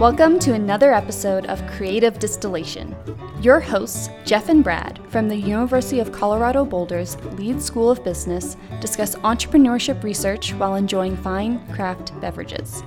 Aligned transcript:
Welcome 0.00 0.38
to 0.38 0.54
another 0.54 0.94
episode 0.94 1.44
of 1.44 1.64
Creative 1.66 2.18
Distillation. 2.18 2.96
Your 3.42 3.60
hosts, 3.60 4.08
Jeff 4.24 4.48
and 4.48 4.64
Brad 4.64 4.98
from 5.08 5.28
the 5.28 5.36
University 5.36 6.00
of 6.00 6.10
Colorado 6.10 6.64
Boulder's 6.64 7.22
Leeds 7.36 7.66
School 7.66 7.90
of 7.90 8.02
Business, 8.02 8.56
discuss 8.80 9.14
entrepreneurship 9.16 10.02
research 10.02 10.54
while 10.54 10.76
enjoying 10.76 11.18
fine 11.18 11.60
craft 11.74 12.18
beverages. 12.18 12.82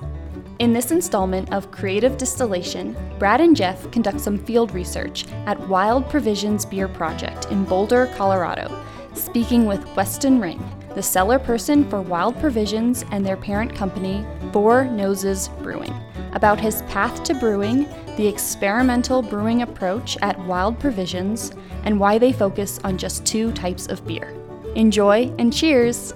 In 0.58 0.72
this 0.72 0.90
installment 0.90 1.52
of 1.52 1.70
Creative 1.70 2.16
Distillation, 2.16 2.96
Brad 3.20 3.40
and 3.40 3.54
Jeff 3.54 3.88
conduct 3.92 4.18
some 4.18 4.36
field 4.36 4.72
research 4.72 5.24
at 5.46 5.68
Wild 5.68 6.08
Provisions 6.10 6.66
Beer 6.66 6.88
Project 6.88 7.46
in 7.52 7.64
Boulder, 7.64 8.12
Colorado, 8.16 8.84
speaking 9.14 9.66
with 9.66 9.84
Weston 9.96 10.40
Ring, 10.40 10.62
the 10.94 11.02
cellar 11.02 11.38
person 11.38 11.88
for 11.88 12.02
Wild 12.02 12.38
Provisions 12.38 13.04
and 13.10 13.24
their 13.24 13.36
parent 13.36 13.74
company, 13.74 14.26
Four 14.52 14.84
Noses 14.84 15.48
Brewing 15.62 15.94
about 16.34 16.60
his 16.60 16.82
path 16.82 17.22
to 17.24 17.34
brewing, 17.34 17.88
the 18.16 18.26
experimental 18.26 19.22
brewing 19.22 19.62
approach 19.62 20.18
at 20.20 20.38
Wild 20.40 20.78
Provisions, 20.78 21.52
and 21.84 21.98
why 21.98 22.18
they 22.18 22.32
focus 22.32 22.80
on 22.84 22.98
just 22.98 23.24
two 23.24 23.52
types 23.52 23.86
of 23.86 24.06
beer. 24.06 24.34
Enjoy 24.74 25.32
and 25.38 25.52
cheers! 25.52 26.12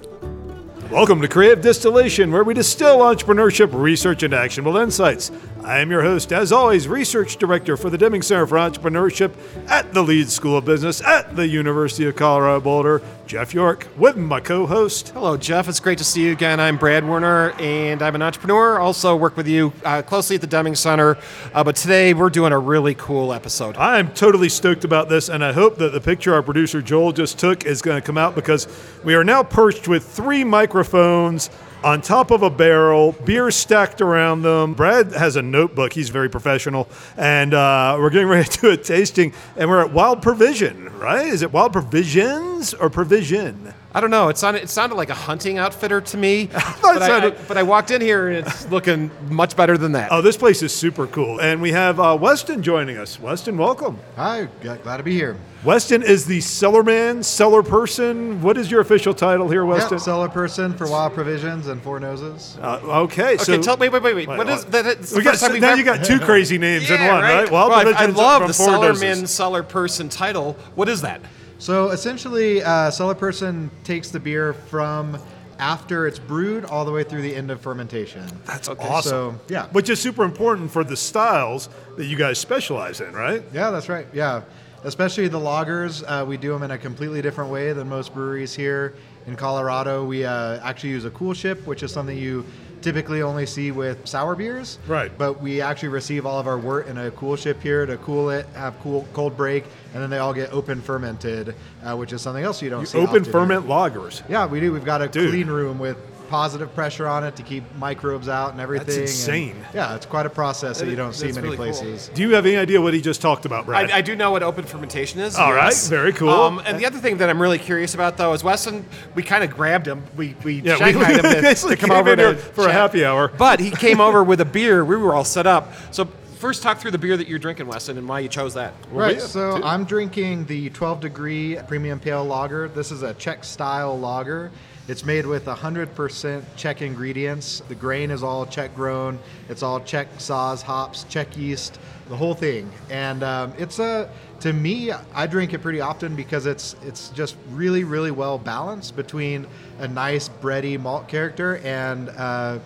Welcome 0.91 1.21
to 1.21 1.27
Creative 1.27 1.61
Distillation, 1.61 2.31
where 2.31 2.43
we 2.43 2.53
distill 2.53 2.99
entrepreneurship, 2.99 3.69
research, 3.71 4.23
and 4.23 4.33
actionable 4.33 4.77
insights. 4.77 5.31
I 5.63 5.79
am 5.79 5.91
your 5.91 6.01
host, 6.01 6.31
as 6.31 6.53
always, 6.53 6.87
Research 6.87 7.35
Director 7.35 7.75
for 7.75 7.89
the 7.89 7.97
Deming 7.97 8.21
Center 8.21 8.47
for 8.47 8.57
Entrepreneurship 8.57 9.33
at 9.67 9.93
the 9.93 10.01
Leeds 10.01 10.33
School 10.33 10.57
of 10.57 10.63
Business 10.63 11.01
at 11.01 11.35
the 11.35 11.47
University 11.47 12.07
of 12.07 12.15
Colorado 12.15 12.61
Boulder, 12.61 13.01
Jeff 13.27 13.53
York, 13.53 13.87
with 13.97 14.15
my 14.15 14.39
co 14.39 14.65
host. 14.65 15.09
Hello, 15.09 15.35
Jeff. 15.35 15.67
It's 15.67 15.81
great 15.81 15.97
to 15.97 16.03
see 16.05 16.23
you 16.23 16.31
again. 16.31 16.61
I'm 16.61 16.77
Brad 16.77 17.05
Werner, 17.05 17.51
and 17.59 18.01
I'm 18.01 18.15
an 18.15 18.21
entrepreneur. 18.21 18.79
Also, 18.79 19.15
work 19.17 19.35
with 19.35 19.47
you 19.47 19.73
uh, 19.83 20.01
closely 20.01 20.35
at 20.35 20.41
the 20.41 20.47
Deming 20.47 20.75
Center. 20.75 21.17
Uh, 21.53 21.63
but 21.63 21.75
today, 21.75 22.13
we're 22.13 22.29
doing 22.29 22.53
a 22.53 22.59
really 22.59 22.95
cool 22.95 23.33
episode. 23.33 23.75
I'm 23.75 24.13
totally 24.13 24.49
stoked 24.49 24.85
about 24.85 25.09
this, 25.09 25.27
and 25.27 25.43
I 25.43 25.51
hope 25.51 25.77
that 25.77 25.91
the 25.91 26.01
picture 26.01 26.33
our 26.33 26.41
producer 26.41 26.81
Joel 26.81 27.11
just 27.11 27.37
took 27.37 27.65
is 27.65 27.81
going 27.81 28.01
to 28.01 28.05
come 28.05 28.17
out 28.17 28.33
because 28.33 28.67
we 29.03 29.13
are 29.13 29.25
now 29.25 29.43
perched 29.43 29.89
with 29.89 30.05
three 30.05 30.45
microphones 30.45 31.49
on 31.83 32.01
top 32.01 32.31
of 32.31 32.43
a 32.43 32.49
barrel, 32.49 33.13
beer 33.13 33.51
stacked 33.51 34.01
around 34.01 34.41
them. 34.41 34.73
Brad 34.73 35.13
has 35.13 35.35
a 35.35 35.41
notebook. 35.41 35.93
He's 35.93 36.09
very 36.09 36.29
professional. 36.29 36.87
And 37.17 37.53
uh, 37.53 37.97
we're 37.99 38.09
getting 38.09 38.27
ready 38.27 38.47
to 38.49 38.61
do 38.61 38.69
a 38.71 38.77
tasting. 38.77 39.33
And 39.55 39.69
we're 39.69 39.83
at 39.83 39.93
Wild 39.93 40.21
Provision, 40.21 40.89
right? 40.99 41.27
Is 41.27 41.41
it 41.41 41.53
Wild 41.53 41.73
Provisions 41.73 42.73
or 42.73 42.89
Provision? 42.89 43.73
I 43.91 44.01
don't 44.01 44.11
know. 44.11 44.29
It 44.29 44.37
sounded 44.37 44.61
it 44.61 44.69
sounded 44.69 44.95
like 44.95 45.09
a 45.09 45.15
hunting 45.15 45.57
outfitter 45.57 45.99
to 45.99 46.17
me, 46.17 46.45
but, 46.81 47.01
I, 47.01 47.25
I, 47.25 47.29
but 47.31 47.57
I 47.57 47.63
walked 47.63 47.89
in 47.89 48.01
here 48.01 48.27
and 48.27 48.45
it's 48.45 48.69
looking 48.69 49.09
much 49.29 49.55
better 49.55 49.79
than 49.79 49.93
that. 49.93 50.11
Oh, 50.11 50.21
this 50.21 50.37
place 50.37 50.61
is 50.61 50.73
super 50.73 51.07
cool, 51.07 51.41
and 51.41 51.59
we 51.59 51.71
have 51.71 51.99
uh, 51.99 52.15
Weston 52.19 52.61
joining 52.61 52.97
us. 52.97 53.19
Weston, 53.19 53.57
welcome. 53.57 53.97
Hi, 54.15 54.47
glad 54.61 54.97
to 54.97 55.03
be 55.03 55.13
here. 55.13 55.37
Weston 55.63 56.03
is 56.03 56.25
the 56.25 56.39
cellar 56.39 56.83
man, 56.83 57.23
cellar 57.23 57.63
person. 57.63 58.41
What 58.43 58.57
is 58.57 58.69
your 58.69 58.79
official 58.79 59.13
title 59.13 59.49
here, 59.49 59.65
Weston? 59.65 59.93
Yep, 59.97 60.01
cellar 60.01 60.29
person 60.29 60.71
for 60.73 60.87
Wild 60.87 61.13
Provisions 61.13 61.65
and 61.67 61.81
Four 61.81 61.99
Noses. 61.99 62.59
Uh, 62.61 62.79
okay, 62.83 63.33
okay. 63.33 63.37
So 63.37 63.59
tell 63.59 63.75
wait, 63.75 63.91
wait, 63.91 64.03
wait, 64.03 64.15
wait. 64.15 64.27
What 64.27 64.47
is 64.49 64.65
that? 64.65 65.11
We 65.15 65.23
got, 65.23 65.37
so 65.37 65.47
now 65.47 65.73
you 65.73 65.83
got 65.83 66.05
two 66.05 66.19
crazy 66.19 66.59
names 66.59 66.87
yeah, 66.89 67.01
in 67.01 67.11
one, 67.11 67.23
right? 67.23 67.33
right? 67.41 67.51
Wild 67.51 67.71
well, 67.71 67.81
Provisions 67.81 68.17
I, 68.19 68.21
I 68.21 68.37
love 68.37 68.47
the 68.47 68.53
cellar 68.53 68.93
man, 68.93 69.25
cellar 69.25 69.63
person 69.63 70.09
title. 70.09 70.53
What 70.75 70.87
is 70.87 71.01
that? 71.01 71.21
So 71.59 71.89
essentially, 71.89 72.63
uh, 72.63 72.89
cellar 72.89 73.15
person 73.15 73.69
takes 73.83 74.09
the 74.09 74.19
beer 74.19 74.53
from 74.53 75.17
after 75.59 76.07
it's 76.07 76.17
brewed 76.17 76.63
all 76.63 76.85
the 76.85 76.91
way 76.91 77.03
through 77.03 77.21
the 77.21 77.35
end 77.35 77.51
of 77.51 77.59
fermentation. 77.59 78.25
That's 78.45 78.69
okay. 78.69 78.87
awesome. 78.87 79.39
So, 79.47 79.53
yeah. 79.53 79.67
Which 79.67 79.89
is 79.89 79.99
super 79.99 80.23
important 80.23 80.71
for 80.71 80.85
the 80.85 80.95
styles 80.95 81.67
that 81.97 82.05
you 82.05 82.15
guys 82.15 82.39
specialize 82.39 83.01
in, 83.01 83.13
right? 83.13 83.43
Yeah, 83.53 83.69
that's 83.69 83.89
right. 83.89 84.07
Yeah. 84.13 84.43
Especially 84.85 85.27
the 85.27 85.39
lagers, 85.39 86.01
uh, 86.07 86.25
we 86.25 86.37
do 86.37 86.53
them 86.53 86.63
in 86.63 86.71
a 86.71 86.77
completely 86.77 87.21
different 87.21 87.51
way 87.51 87.73
than 87.73 87.89
most 87.89 88.13
breweries 88.13 88.55
here 88.55 88.95
in 89.27 89.35
Colorado. 89.35 90.05
We 90.05 90.25
uh, 90.25 90.59
actually 90.61 90.89
use 90.89 91.05
a 91.05 91.11
coolship, 91.11 91.65
which 91.65 91.83
is 91.83 91.91
something 91.91 92.17
you 92.17 92.45
typically 92.81 93.21
only 93.21 93.45
see 93.45 93.71
with 93.71 94.07
sour 94.07 94.35
beers. 94.35 94.79
Right. 94.87 95.15
But 95.17 95.41
we 95.41 95.61
actually 95.61 95.89
receive 95.89 96.25
all 96.25 96.39
of 96.39 96.47
our 96.47 96.57
wort 96.57 96.87
in 96.87 96.97
a 96.97 97.11
coolship 97.11 97.61
here 97.61 97.85
to 97.85 97.97
cool 97.97 98.29
it, 98.29 98.45
have 98.55 98.79
cool 98.79 99.07
cold 99.13 99.35
break, 99.35 99.65
and 99.93 100.01
then 100.01 100.09
they 100.09 100.19
all 100.19 100.33
get 100.33 100.51
open 100.53 100.81
fermented, 100.81 101.55
uh, 101.83 101.95
which 101.95 102.13
is 102.13 102.21
something 102.21 102.43
else 102.43 102.61
you 102.61 102.69
don't 102.69 102.81
you 102.81 102.85
see. 102.85 102.97
Open 102.97 103.23
ferment 103.23 103.67
lagers. 103.67 104.27
Yeah, 104.29 104.45
we 104.45 104.59
do. 104.59 104.71
We've 104.71 104.85
got 104.85 105.01
a 105.01 105.07
Dude. 105.07 105.29
clean 105.29 105.47
room 105.47 105.79
with 105.79 105.97
positive 106.29 106.73
pressure 106.75 107.07
on 107.07 107.23
it 107.23 107.35
to 107.35 107.43
keep 107.43 107.63
microbes 107.75 108.29
out 108.29 108.51
and 108.51 108.61
everything. 108.61 108.87
That's 108.87 108.97
insane. 108.97 109.55
And 109.55 109.75
yeah, 109.75 109.95
it's 109.95 110.05
quite 110.05 110.25
a 110.25 110.29
process 110.29 110.77
that, 110.77 110.85
that 110.85 110.91
you 110.91 110.95
don't 110.95 111.13
see 111.13 111.31
many 111.31 111.41
really 111.41 111.57
places. 111.57 112.07
Cool. 112.07 112.15
Do 112.15 112.21
you 112.21 112.35
have 112.35 112.45
any 112.45 112.55
idea 112.55 112.79
what 112.79 112.93
he 112.93 113.01
just 113.01 113.21
talked 113.21 113.45
about, 113.45 113.65
Brad? 113.65 113.89
I, 113.89 113.97
I 113.97 114.01
do 114.01 114.15
know 114.15 114.31
what 114.31 114.43
open 114.43 114.63
fermentation 114.63 115.19
is. 115.19 115.35
All 115.35 115.53
yes. 115.53 115.83
right, 115.83 115.89
very 115.89 116.13
cool. 116.13 116.29
Um, 116.29 116.61
and 116.65 116.79
the 116.79 116.85
other 116.85 116.99
thing 116.99 117.17
that 117.17 117.29
I'm 117.29 117.41
really 117.41 117.57
curious 117.57 117.95
about, 117.95 118.17
though, 118.17 118.33
is 118.33 118.43
Weston. 118.43 118.85
We 119.15 119.23
kind 119.23 119.43
of 119.43 119.51
grabbed 119.51 119.87
him. 119.87 120.03
We 120.15 120.35
we 120.43 120.61
yeah, 120.61 120.77
we, 120.83 120.93
him 120.93 121.01
to, 121.23 121.55
to 121.55 121.75
come 121.75 121.91
over 121.91 122.15
to 122.15 122.35
for 122.35 122.65
chat. 122.65 122.69
a 122.69 122.73
happy 122.73 123.03
hour. 123.03 123.29
But 123.29 123.59
he 123.59 123.71
came 123.71 123.99
over 123.99 124.23
with 124.23 124.39
a 124.39 124.45
beer. 124.59 124.85
We 124.85 124.97
were 124.97 125.15
all 125.15 125.25
set 125.25 125.47
up. 125.47 125.73
So 125.91 126.05
first 126.39 126.63
talk 126.63 126.79
through 126.79 126.91
the 126.91 126.97
beer 126.97 127.17
that 127.17 127.27
you're 127.27 127.39
drinking, 127.39 127.67
Weston, 127.67 127.97
and 127.97 128.07
why 128.07 128.19
you 128.19 128.29
chose 128.29 128.53
that. 128.53 128.73
Right. 128.91 129.19
So 129.19 129.57
too. 129.57 129.63
I'm 129.63 129.83
drinking 129.83 130.45
the 130.45 130.69
12 130.69 131.01
degree 131.01 131.57
premium 131.67 131.99
pale 131.99 132.23
lager. 132.23 132.67
This 132.69 132.91
is 132.91 133.03
a 133.03 133.13
Czech 133.15 133.43
style 133.43 133.99
lager. 133.99 134.51
It's 134.89 135.05
made 135.05 135.27
with 135.27 135.45
100% 135.45 136.41
Czech 136.55 136.81
ingredients. 136.81 137.61
The 137.67 137.75
grain 137.75 138.09
is 138.09 138.23
all 138.23 138.47
Czech 138.47 138.73
grown. 138.75 139.19
It's 139.47 139.61
all 139.61 139.79
Czech 139.81 140.07
Saaz 140.17 140.63
hops, 140.63 141.03
Czech 141.03 141.37
yeast, 141.37 141.79
the 142.07 142.15
whole 142.15 142.33
thing. 142.33 142.71
And 142.89 143.21
um, 143.21 143.53
it's 143.59 143.77
a, 143.77 144.09
to 144.39 144.51
me, 144.51 144.91
I 145.13 145.27
drink 145.27 145.53
it 145.53 145.59
pretty 145.59 145.79
often 145.79 146.15
because 146.15 146.47
it's 146.47 146.75
it's 146.83 147.09
just 147.09 147.35
really, 147.51 147.83
really 147.83 148.09
well 148.09 148.39
balanced 148.39 148.95
between 148.95 149.45
a 149.77 149.87
nice 149.87 150.27
bready 150.27 150.79
malt 150.79 151.07
character 151.07 151.57
and 151.57 152.09
uh, 152.09 152.57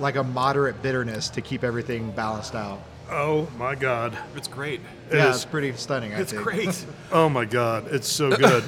like 0.00 0.16
a 0.16 0.24
moderate 0.24 0.82
bitterness 0.82 1.28
to 1.28 1.40
keep 1.40 1.62
everything 1.62 2.10
balanced 2.10 2.56
out. 2.56 2.80
Oh 3.08 3.46
my 3.56 3.76
God! 3.76 4.18
It's 4.34 4.48
great. 4.48 4.80
It 5.10 5.16
yeah, 5.16 5.30
is. 5.30 5.36
it's 5.36 5.44
pretty 5.44 5.72
stunning. 5.74 6.12
I 6.12 6.22
it's 6.22 6.32
think. 6.32 6.42
great. 6.42 6.86
oh 7.12 7.28
my 7.28 7.44
God! 7.44 7.86
It's 7.92 8.08
so 8.08 8.30
good. 8.36 8.64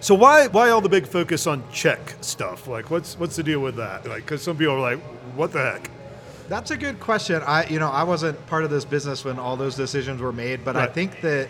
So 0.00 0.14
why 0.14 0.48
why 0.48 0.70
all 0.70 0.80
the 0.80 0.88
big 0.88 1.06
focus 1.06 1.46
on 1.46 1.62
Czech 1.72 2.14
stuff? 2.20 2.66
Like, 2.66 2.90
what's 2.90 3.18
what's 3.18 3.36
the 3.36 3.42
deal 3.42 3.60
with 3.60 3.76
that? 3.76 4.06
Like, 4.06 4.24
because 4.24 4.42
some 4.42 4.56
people 4.56 4.74
are 4.74 4.80
like, 4.80 5.00
what 5.34 5.52
the 5.52 5.58
heck? 5.58 5.90
That's 6.48 6.70
a 6.70 6.76
good 6.76 7.00
question. 7.00 7.42
I 7.44 7.66
you 7.66 7.78
know 7.78 7.90
I 7.90 8.02
wasn't 8.02 8.44
part 8.46 8.64
of 8.64 8.70
this 8.70 8.84
business 8.84 9.24
when 9.24 9.38
all 9.38 9.56
those 9.56 9.74
decisions 9.74 10.20
were 10.20 10.32
made, 10.32 10.64
but 10.64 10.76
right. 10.76 10.88
I 10.88 10.92
think 10.92 11.20
that 11.22 11.48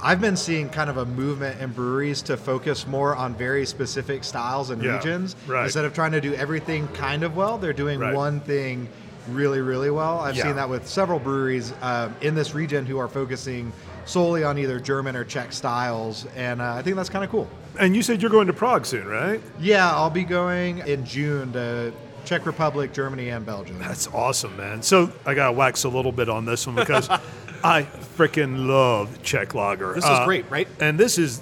I've 0.00 0.20
been 0.20 0.36
seeing 0.36 0.68
kind 0.68 0.90
of 0.90 0.96
a 0.96 1.06
movement 1.06 1.60
in 1.60 1.72
breweries 1.72 2.20
to 2.22 2.36
focus 2.36 2.86
more 2.86 3.14
on 3.14 3.34
very 3.34 3.64
specific 3.64 4.24
styles 4.24 4.70
and 4.70 4.82
yeah, 4.82 4.96
regions 4.96 5.36
right. 5.46 5.64
instead 5.64 5.84
of 5.84 5.94
trying 5.94 6.12
to 6.12 6.20
do 6.20 6.34
everything 6.34 6.88
kind 6.88 7.22
of 7.22 7.36
well. 7.36 7.58
They're 7.58 7.72
doing 7.72 8.00
right. 8.00 8.14
one 8.14 8.40
thing 8.40 8.88
really 9.28 9.60
really 9.60 9.90
well. 9.90 10.18
I've 10.18 10.36
yeah. 10.36 10.44
seen 10.44 10.56
that 10.56 10.68
with 10.68 10.86
several 10.88 11.18
breweries 11.18 11.72
um, 11.82 12.14
in 12.22 12.34
this 12.34 12.54
region 12.54 12.86
who 12.86 12.98
are 12.98 13.08
focusing 13.08 13.72
solely 14.04 14.44
on 14.44 14.58
either 14.58 14.80
German 14.80 15.16
or 15.16 15.24
Czech 15.24 15.52
styles, 15.52 16.26
and 16.36 16.60
uh, 16.60 16.74
I 16.74 16.82
think 16.82 16.96
that's 16.96 17.08
kind 17.08 17.24
of 17.24 17.30
cool. 17.30 17.48
And 17.78 17.96
you 17.96 18.02
said 18.02 18.22
you're 18.22 18.30
going 18.30 18.46
to 18.46 18.52
Prague 18.52 18.86
soon, 18.86 19.06
right? 19.06 19.40
Yeah, 19.58 19.90
I'll 19.90 20.10
be 20.10 20.24
going 20.24 20.78
in 20.78 21.04
June 21.04 21.52
to 21.52 21.92
Czech 22.24 22.46
Republic, 22.46 22.92
Germany, 22.92 23.30
and 23.30 23.44
Belgium. 23.44 23.78
That's 23.78 24.06
awesome, 24.08 24.56
man. 24.56 24.82
So 24.82 25.12
I 25.26 25.34
got 25.34 25.46
to 25.46 25.52
wax 25.52 25.84
a 25.84 25.88
little 25.88 26.12
bit 26.12 26.28
on 26.28 26.44
this 26.44 26.66
one 26.66 26.76
because 26.76 27.08
I 27.64 27.82
freaking 28.16 28.66
love 28.66 29.22
Czech 29.22 29.54
lager. 29.54 29.94
This 29.94 30.04
is 30.04 30.10
uh, 30.10 30.24
great, 30.24 30.48
right? 30.50 30.68
And 30.80 30.98
this 30.98 31.18
is 31.18 31.40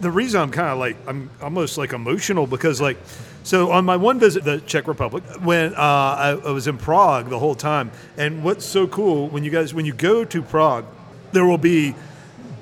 the 0.00 0.10
reason 0.10 0.40
I'm 0.40 0.50
kind 0.50 0.68
of 0.68 0.78
like 0.78 0.96
I'm 1.06 1.30
almost 1.40 1.78
like 1.78 1.92
emotional 1.92 2.46
because 2.46 2.80
like 2.80 2.98
so 3.42 3.70
on 3.72 3.84
my 3.84 3.96
one 3.96 4.18
visit 4.18 4.44
to 4.44 4.52
the 4.52 4.60
Czech 4.60 4.86
Republic 4.86 5.24
when 5.40 5.74
uh, 5.74 5.76
I, 5.76 6.40
I 6.44 6.50
was 6.50 6.66
in 6.68 6.78
Prague 6.78 7.28
the 7.28 7.38
whole 7.38 7.54
time 7.54 7.90
and 8.16 8.44
what's 8.44 8.64
so 8.64 8.86
cool 8.86 9.28
when 9.28 9.44
you 9.44 9.50
guys 9.50 9.74
when 9.74 9.84
you 9.84 9.92
go 9.92 10.24
to 10.24 10.42
Prague 10.42 10.84
there 11.32 11.44
will 11.46 11.58
be 11.58 11.94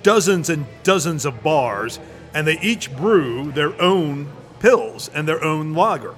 dozens 0.02 0.48
and 0.50 0.66
dozens 0.82 1.24
of 1.24 1.42
bars, 1.42 1.98
and 2.34 2.46
they 2.46 2.58
each 2.60 2.94
brew 2.96 3.50
their 3.52 3.80
own 3.80 4.28
pils 4.60 5.10
and 5.14 5.26
their 5.26 5.42
own 5.42 5.74
lager. 5.74 6.14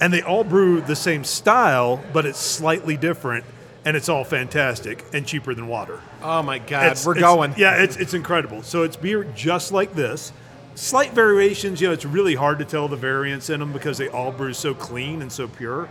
And 0.00 0.12
they 0.12 0.22
all 0.22 0.44
brew 0.44 0.80
the 0.80 0.96
same 0.96 1.24
style, 1.24 2.02
but 2.12 2.24
it's 2.26 2.38
slightly 2.38 2.96
different, 2.96 3.44
and 3.84 3.96
it's 3.96 4.08
all 4.08 4.24
fantastic 4.24 5.04
and 5.12 5.26
cheaper 5.26 5.54
than 5.54 5.66
water. 5.66 6.00
Oh 6.22 6.42
my 6.42 6.58
God, 6.58 6.84
It's- 6.86 7.04
we're 7.06 7.12
it's- 7.16 7.24
going. 7.32 7.54
Yeah, 7.56 7.82
it's, 7.82 7.96
it's 7.96 8.14
incredible. 8.14 8.62
So 8.62 8.82
it's 8.82 8.96
beer 8.96 9.24
just 9.34 9.72
like 9.72 9.94
this. 9.94 10.32
Slight 10.74 11.12
variations, 11.12 11.80
you 11.80 11.88
know, 11.88 11.92
it's 11.92 12.04
really 12.04 12.36
hard 12.36 12.60
to 12.60 12.64
tell 12.64 12.86
the 12.86 12.96
variance 12.96 13.50
in 13.50 13.58
them 13.58 13.72
because 13.72 13.98
they 13.98 14.08
all 14.08 14.30
brew 14.30 14.52
so 14.52 14.74
clean 14.74 15.20
and 15.22 15.32
so 15.32 15.48
pure. 15.48 15.88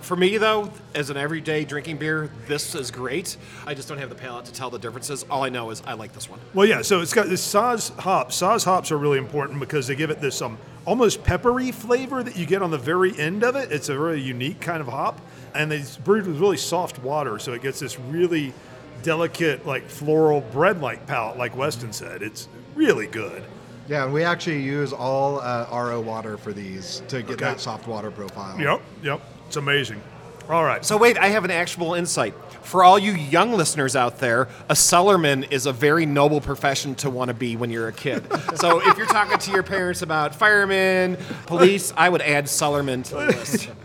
For 0.00 0.16
me, 0.16 0.38
though, 0.38 0.70
as 0.94 1.10
an 1.10 1.16
everyday 1.16 1.64
drinking 1.64 1.98
beer, 1.98 2.30
this 2.46 2.74
is 2.74 2.90
great. 2.90 3.36
I 3.66 3.74
just 3.74 3.88
don't 3.88 3.98
have 3.98 4.08
the 4.08 4.14
palate 4.14 4.46
to 4.46 4.52
tell 4.52 4.70
the 4.70 4.78
differences. 4.78 5.24
All 5.30 5.44
I 5.44 5.48
know 5.50 5.70
is 5.70 5.82
I 5.86 5.92
like 5.94 6.12
this 6.12 6.30
one. 6.30 6.40
Well, 6.54 6.66
yeah. 6.66 6.82
So 6.82 7.00
it's 7.00 7.12
got 7.12 7.28
this 7.28 7.46
Saaz 7.46 7.94
hops. 7.98 8.40
Saaz 8.40 8.64
hops 8.64 8.90
are 8.90 8.96
really 8.98 9.18
important 9.18 9.60
because 9.60 9.86
they 9.86 9.94
give 9.96 10.10
it 10.10 10.20
this 10.20 10.40
um, 10.40 10.56
almost 10.86 11.22
peppery 11.24 11.72
flavor 11.72 12.22
that 12.22 12.36
you 12.36 12.46
get 12.46 12.62
on 12.62 12.70
the 12.70 12.78
very 12.78 13.18
end 13.18 13.42
of 13.44 13.54
it. 13.56 13.70
It's 13.70 13.88
a 13.90 13.96
very 13.96 14.20
unique 14.20 14.60
kind 14.60 14.80
of 14.80 14.86
hop, 14.88 15.20
and 15.54 15.72
it's 15.72 15.96
brewed 15.98 16.26
with 16.26 16.38
really 16.40 16.56
soft 16.56 16.98
water, 17.00 17.38
so 17.38 17.52
it 17.52 17.60
gets 17.62 17.80
this 17.80 17.98
really 18.00 18.54
delicate, 19.02 19.66
like 19.66 19.88
floral 19.88 20.40
bread-like 20.40 21.06
palate, 21.06 21.36
like 21.36 21.56
Weston 21.56 21.92
said. 21.92 22.22
It's 22.22 22.48
really 22.74 23.06
good. 23.06 23.44
Yeah, 23.88 24.04
and 24.04 24.12
we 24.12 24.22
actually 24.22 24.62
use 24.62 24.92
all 24.92 25.40
uh, 25.40 25.66
RO 25.70 26.00
water 26.00 26.36
for 26.36 26.52
these 26.52 27.02
to 27.08 27.22
get 27.22 27.32
Okay. 27.32 27.44
that 27.44 27.60
soft 27.60 27.86
water 27.86 28.10
profile. 28.10 28.58
Yep, 28.60 28.82
yep. 29.02 29.20
It's 29.48 29.56
amazing. 29.56 30.00
All 30.48 30.64
right. 30.64 30.84
So, 30.84 30.96
wait, 30.96 31.18
I 31.18 31.28
have 31.28 31.44
an 31.44 31.50
actual 31.50 31.94
insight. 31.94 32.34
For 32.62 32.84
all 32.84 32.98
you 32.98 33.12
young 33.12 33.52
listeners 33.52 33.96
out 33.96 34.18
there, 34.18 34.48
a 34.68 34.74
cellarman 34.74 35.50
is 35.50 35.66
a 35.66 35.72
very 35.72 36.04
noble 36.06 36.40
profession 36.40 36.94
to 36.96 37.10
want 37.10 37.28
to 37.28 37.34
be 37.34 37.56
when 37.56 37.70
you're 37.70 37.88
a 37.88 37.92
kid. 37.92 38.26
so, 38.56 38.80
if 38.86 38.96
you're 38.96 39.06
talking 39.06 39.38
to 39.38 39.50
your 39.50 39.62
parents 39.62 40.02
about 40.02 40.34
firemen, 40.34 41.16
police, 41.46 41.92
I 41.96 42.08
would 42.08 42.22
add 42.22 42.44
cellarman 42.44 43.04
to 43.04 43.14
the 43.14 43.26
list. 43.26 43.70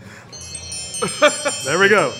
There 1.66 1.78
we 1.78 1.90
go. 1.90 2.12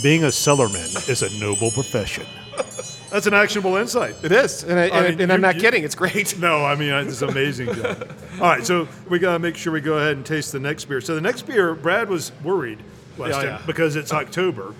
Being 0.00 0.24
a 0.24 0.28
cellarman 0.28 1.08
is 1.08 1.22
a 1.22 1.38
noble 1.40 1.72
profession. 1.72 2.26
That's 3.14 3.28
an 3.28 3.34
actionable 3.34 3.76
insight. 3.76 4.16
It 4.24 4.32
is, 4.32 4.64
and, 4.64 4.76
I, 4.76 4.82
I 4.82 4.86
and, 4.86 5.08
mean, 5.10 5.20
and 5.20 5.32
I'm 5.32 5.40
not 5.40 5.54
you- 5.54 5.60
kidding. 5.60 5.84
It's 5.84 5.94
great. 5.94 6.36
No, 6.40 6.64
I 6.64 6.74
mean 6.74 6.92
it's 6.92 7.22
amazing. 7.22 7.72
Job. 7.72 8.10
All 8.40 8.48
right, 8.48 8.66
so 8.66 8.88
we 9.08 9.20
gotta 9.20 9.38
make 9.38 9.56
sure 9.56 9.72
we 9.72 9.80
go 9.80 9.98
ahead 9.98 10.16
and 10.16 10.26
taste 10.26 10.50
the 10.50 10.58
next 10.58 10.86
beer. 10.86 11.00
So 11.00 11.14
the 11.14 11.20
next 11.20 11.42
beer, 11.42 11.76
Brad 11.76 12.08
was 12.08 12.32
worried, 12.42 12.80
Weston, 13.16 13.44
yeah. 13.44 13.62
because 13.66 13.94
it's 13.94 14.12
October, 14.12 14.74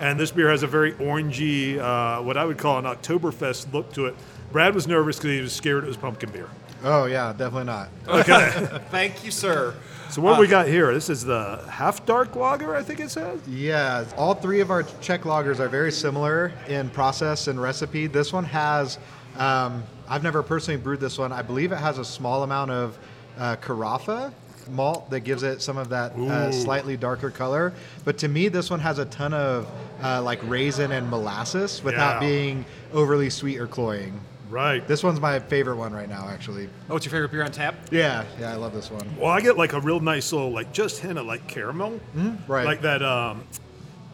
and 0.00 0.18
this 0.18 0.32
beer 0.32 0.50
has 0.50 0.64
a 0.64 0.66
very 0.66 0.94
orangey, 0.94 1.78
uh, 1.78 2.20
what 2.24 2.36
I 2.36 2.44
would 2.44 2.58
call 2.58 2.76
an 2.76 2.86
Oktoberfest 2.86 3.72
look 3.72 3.92
to 3.92 4.06
it. 4.06 4.16
Brad 4.50 4.74
was 4.74 4.88
nervous 4.88 5.18
because 5.18 5.30
he 5.30 5.40
was 5.40 5.52
scared 5.52 5.84
it 5.84 5.86
was 5.86 5.96
pumpkin 5.96 6.32
beer. 6.32 6.48
Oh 6.82 7.04
yeah, 7.04 7.32
definitely 7.38 7.66
not. 7.66 7.90
Okay. 8.08 8.50
Thank 8.90 9.24
you, 9.24 9.30
sir. 9.30 9.76
So 10.10 10.22
what 10.22 10.36
do 10.36 10.40
we 10.40 10.46
got 10.46 10.66
here? 10.66 10.92
This 10.94 11.10
is 11.10 11.24
the 11.24 11.62
half 11.70 12.06
dark 12.06 12.36
lager, 12.36 12.74
I 12.74 12.82
think 12.82 13.00
it 13.00 13.10
says. 13.10 13.38
Yeah, 13.48 14.04
all 14.16 14.34
three 14.34 14.60
of 14.60 14.70
our 14.70 14.82
Czech 15.00 15.22
lagers 15.22 15.58
are 15.60 15.68
very 15.68 15.92
similar 15.92 16.52
in 16.68 16.88
process 16.90 17.48
and 17.48 17.60
recipe. 17.60 18.06
This 18.06 18.32
one 18.32 18.44
has, 18.44 18.98
um, 19.36 19.82
I've 20.08 20.22
never 20.22 20.42
personally 20.42 20.80
brewed 20.80 21.00
this 21.00 21.18
one. 21.18 21.32
I 21.32 21.42
believe 21.42 21.72
it 21.72 21.76
has 21.78 21.98
a 21.98 22.04
small 22.04 22.44
amount 22.44 22.70
of 22.70 22.98
uh, 23.38 23.56
carafa 23.56 24.32
malt 24.70 25.10
that 25.10 25.20
gives 25.20 25.42
it 25.42 25.60
some 25.60 25.76
of 25.76 25.88
that 25.90 26.12
uh, 26.16 26.50
slightly 26.50 26.96
darker 26.96 27.30
color. 27.30 27.72
But 28.04 28.16
to 28.18 28.28
me, 28.28 28.48
this 28.48 28.70
one 28.70 28.80
has 28.80 28.98
a 28.98 29.04
ton 29.06 29.34
of 29.34 29.68
uh, 30.02 30.22
like 30.22 30.40
raisin 30.48 30.92
and 30.92 31.10
molasses 31.10 31.82
without 31.84 32.22
Yeah. 32.22 32.28
being 32.28 32.64
overly 32.92 33.28
sweet 33.30 33.58
or 33.58 33.66
cloying. 33.66 34.18
Right. 34.48 34.86
This 34.86 35.02
one's 35.02 35.20
my 35.20 35.38
favorite 35.40 35.76
one 35.76 35.92
right 35.92 36.08
now, 36.08 36.28
actually. 36.28 36.68
Oh, 36.88 36.94
what's 36.94 37.04
your 37.04 37.12
favorite 37.12 37.30
beer 37.30 37.42
on 37.42 37.52
tap? 37.52 37.74
Yeah, 37.90 38.24
yeah, 38.38 38.52
I 38.52 38.56
love 38.56 38.72
this 38.72 38.90
one. 38.90 39.08
Well, 39.18 39.30
I 39.30 39.40
get 39.40 39.56
like 39.56 39.72
a 39.72 39.80
real 39.80 40.00
nice 40.00 40.32
little, 40.32 40.50
like 40.50 40.72
just 40.72 41.00
hint 41.00 41.18
of 41.18 41.26
like 41.26 41.46
caramel, 41.46 42.00
right. 42.46 42.64
Like 42.64 42.82
that, 42.82 43.02
um, 43.02 43.44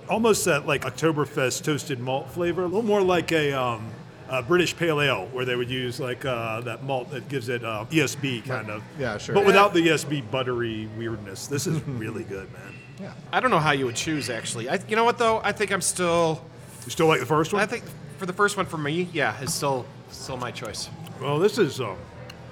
almost 0.09 0.45
that 0.47 0.67
like 0.67 0.83
Oktoberfest 0.83 1.63
toasted 1.65 2.01
malt 2.01 2.31
flavor. 2.31 2.63
A 2.63 2.67
little 2.67 2.83
more 2.83 3.03
like 3.03 3.33
a, 3.33 3.53
um, 3.53 3.91
a 4.29 4.43
British 4.43 4.75
pale 4.77 5.01
ale, 5.01 5.27
where 5.33 5.45
they 5.45 5.57
would 5.57 5.71
use 5.71 6.01
like 6.01 6.25
uh, 6.25 6.61
that 6.63 6.83
malt 6.85 7.11
that 7.11 7.29
gives 7.29 7.49
it 7.49 7.65
uh, 7.65 7.85
ESB 7.91 8.45
kind 8.47 8.71
of. 8.71 8.83
yeah, 8.99 9.19
sure. 9.19 9.35
But 9.35 9.45
without 9.45 9.75
the 9.75 9.87
ESB 9.89 10.31
buttery 10.31 10.89
weirdness. 10.97 11.47
This 11.47 11.67
is 11.67 11.81
really 11.87 12.25
good, 12.25 12.51
man. 12.53 12.75
Yeah. 13.01 13.13
I 13.33 13.41
don't 13.41 13.51
know 13.51 13.59
how 13.59 13.73
you 13.73 13.85
would 13.87 13.97
choose, 13.97 14.31
actually. 14.31 14.69
I, 14.69 14.79
you 14.89 14.97
know 14.97 15.05
what, 15.05 15.19
though? 15.19 15.41
I 15.45 15.53
think 15.53 15.73
I'm 15.73 15.81
still. 15.81 16.43
You 16.85 16.91
still 16.91 17.07
like 17.07 17.21
the 17.21 17.27
first 17.27 17.53
one? 17.53 17.63
I 17.63 17.67
think 17.67 17.85
for 18.23 18.27
the 18.27 18.33
first 18.33 18.57
one, 18.57 18.67
for 18.67 18.79
me, 18.79 19.09
yeah, 19.13 19.37
it's 19.41 19.53
still 19.53 19.85
still 20.13 20.37
my 20.37 20.53
choice. 20.53 20.89
Well, 21.21 21.41
this 21.41 21.59
is 21.59 21.81
um, 21.81 21.97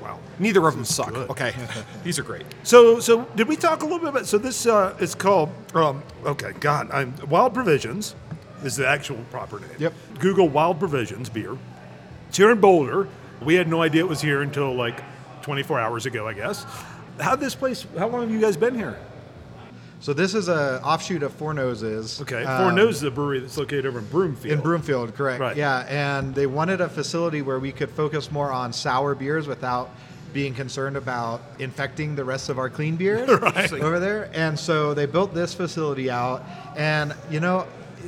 wow. 0.03 0.19
Neither 0.41 0.67
of 0.67 0.75
them 0.75 0.85
suck. 0.85 1.15
good. 1.15 1.31
Okay, 1.31 1.55
these 2.03 2.19
are 2.19 2.25
great. 2.25 2.45
So, 2.65 2.99
so 2.99 3.23
did 3.37 3.47
we 3.47 3.55
talk 3.55 3.83
a 3.83 3.85
little 3.85 4.01
bit 4.01 4.09
about? 4.09 4.27
So 4.27 4.37
this 4.37 4.67
uh, 4.67 4.97
is 4.99 5.15
called. 5.15 5.49
Um, 5.73 6.03
okay, 6.27 6.55
God, 6.59 6.91
I'm, 6.91 7.15
Wild 7.29 7.55
Provisions 7.55 8.17
is 8.65 8.75
the 8.75 8.89
actual 8.89 9.19
proper 9.31 9.61
name. 9.61 9.71
Yep. 9.79 9.93
Google 10.19 10.49
Wild 10.49 10.81
Provisions 10.81 11.29
beer. 11.29 11.57
It's 12.27 12.37
here 12.37 12.51
in 12.51 12.61
Boulder. 12.61 13.07
We 13.41 13.55
had 13.55 13.69
no 13.69 13.81
idea 13.81 14.03
it 14.03 14.09
was 14.09 14.21
here 14.21 14.43
until 14.43 14.75
like 14.75 15.01
24 15.43 15.79
hours 15.79 16.05
ago, 16.05 16.27
I 16.27 16.33
guess. 16.33 16.67
How 17.21 17.37
this 17.37 17.55
place? 17.55 17.87
How 17.97 18.09
long 18.09 18.23
have 18.23 18.33
you 18.33 18.41
guys 18.41 18.57
been 18.57 18.75
here? 18.75 18.99
So 20.01 20.15
this 20.15 20.35
is 20.35 20.49
a 20.49 20.81
offshoot 20.83 21.23
of 21.23 21.33
Four 21.35 21.53
Noses. 21.53 22.21
Okay, 22.23 22.43
Um, 22.45 22.63
Four 22.63 22.73
Noses 22.73 23.03
is 23.03 23.09
a 23.09 23.11
brewery 23.11 23.41
that's 23.41 23.57
located 23.59 23.85
over 23.87 23.99
in 23.99 24.07
Broomfield. 24.07 24.53
In 24.55 24.61
Broomfield, 24.61 25.15
correct. 25.15 25.41
Right. 25.41 25.57
Yeah, 25.57 25.81
and 25.89 26.35
they 26.35 26.47
wanted 26.47 26.81
a 26.81 26.89
facility 26.89 27.43
where 27.43 27.59
we 27.59 27.71
could 27.71 27.91
focus 27.91 28.33
more 28.33 28.51
on 28.51 28.73
sour 28.73 29.15
beers 29.15 29.47
without 29.47 29.91
being 30.33 30.55
concerned 30.55 30.97
about 30.97 31.43
infecting 31.59 32.15
the 32.15 32.25
rest 32.25 32.49
of 32.49 32.59
our 32.59 32.71
clean 32.71 32.97
beers 32.97 33.29
over 33.73 33.99
there. 34.01 34.31
And 34.33 34.59
so 34.59 34.95
they 34.95 35.05
built 35.05 35.35
this 35.35 35.53
facility 35.53 36.09
out. 36.11 36.45
And, 36.77 37.15
you 37.31 37.41
know, 37.41 37.67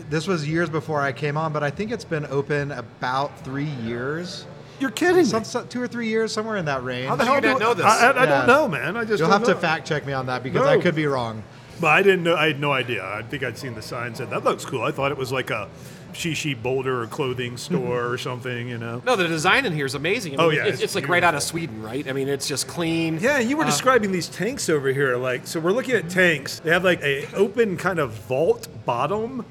this 0.08 0.26
was 0.26 0.48
years 0.48 0.70
before 0.70 1.00
I 1.02 1.12
came 1.12 1.36
on, 1.36 1.52
but 1.52 1.62
I 1.62 1.68
think 1.70 1.90
it's 1.90 2.04
been 2.04 2.24
open 2.26 2.70
about 2.72 3.38
three 3.44 3.64
years. 3.84 4.46
You're 4.80 4.90
kidding 4.90 5.24
Some, 5.26 5.42
me. 5.42 5.68
two 5.68 5.82
or 5.82 5.86
three 5.88 6.08
years, 6.08 6.32
somewhere 6.32 6.56
in 6.56 6.64
that 6.64 6.82
range. 6.84 7.08
How 7.08 7.16
the 7.16 7.24
hell 7.24 7.40
do 7.40 7.48
you 7.48 7.54
do 7.54 7.58
not 7.58 7.68
know 7.68 7.74
this? 7.74 7.84
I, 7.84 8.06
I, 8.06 8.10
I 8.12 8.22
Yeah. 8.24 8.26
don't 8.26 8.46
know, 8.46 8.68
man. 8.68 8.96
I 8.96 9.04
just 9.04 9.18
You'll 9.20 9.28
don't 9.28 9.40
have 9.40 9.48
to 9.48 9.54
fact 9.60 9.86
check 9.86 10.06
me 10.06 10.12
on 10.14 10.26
that 10.26 10.42
because 10.42 10.62
No. 10.62 10.68
I 10.70 10.78
could 10.80 10.94
be 10.94 11.06
wrong. 11.06 11.42
But 11.80 11.88
I 11.88 12.02
didn't 12.02 12.24
know. 12.24 12.36
I 12.36 12.48
had 12.48 12.60
no 12.60 12.72
idea. 12.72 13.04
I 13.04 13.22
think 13.22 13.42
I'd 13.42 13.58
seen 13.58 13.74
the 13.74 13.82
sign 13.82 14.08
and 14.08 14.16
said 14.16 14.30
that 14.30 14.44
looks 14.44 14.64
cool. 14.64 14.82
I 14.82 14.92
thought 14.92 15.10
it 15.10 15.18
was 15.18 15.32
like 15.32 15.50
a 15.50 15.68
Shishi 16.12 16.60
Boulder 16.60 17.02
or 17.02 17.06
clothing 17.06 17.54
mhm. 17.54 17.58
store 17.58 18.06
or 18.06 18.18
something. 18.18 18.68
You 18.68 18.78
know. 18.78 19.02
No, 19.04 19.16
the 19.16 19.26
design 19.28 19.66
in 19.66 19.72
here 19.72 19.86
is 19.86 19.94
amazing. 19.94 20.38
I 20.38 20.44
oh, 20.44 20.50
mean, 20.50 20.60
Oh, 20.60 20.62
yeah, 20.62 20.68
it's, 20.68 20.74
it's 20.74 20.84
it's 20.84 20.94
like 20.94 21.08
right 21.08 21.24
out 21.24 21.34
of 21.34 21.42
Sweden, 21.42 21.82
right? 21.82 22.06
I 22.08 22.12
mean, 22.12 22.28
it's 22.28 22.46
just 22.46 22.68
clean. 22.68 23.18
Yeah, 23.20 23.38
you 23.38 23.56
were 23.56 23.64
uh, 23.64 23.66
describing 23.66 24.12
these 24.12 24.28
tanks 24.28 24.68
over 24.68 24.88
here. 24.88 25.16
Like, 25.16 25.46
so 25.46 25.60
we're 25.60 25.72
looking 25.72 25.94
at 25.94 26.04
mhm. 26.04 26.14
tanks. 26.14 26.60
They 26.60 26.70
have 26.70 26.84
like 26.84 27.02
a 27.02 27.32
open 27.34 27.76
kind 27.76 27.98
of 27.98 28.12
vault 28.12 28.68
bottom, 28.84 29.44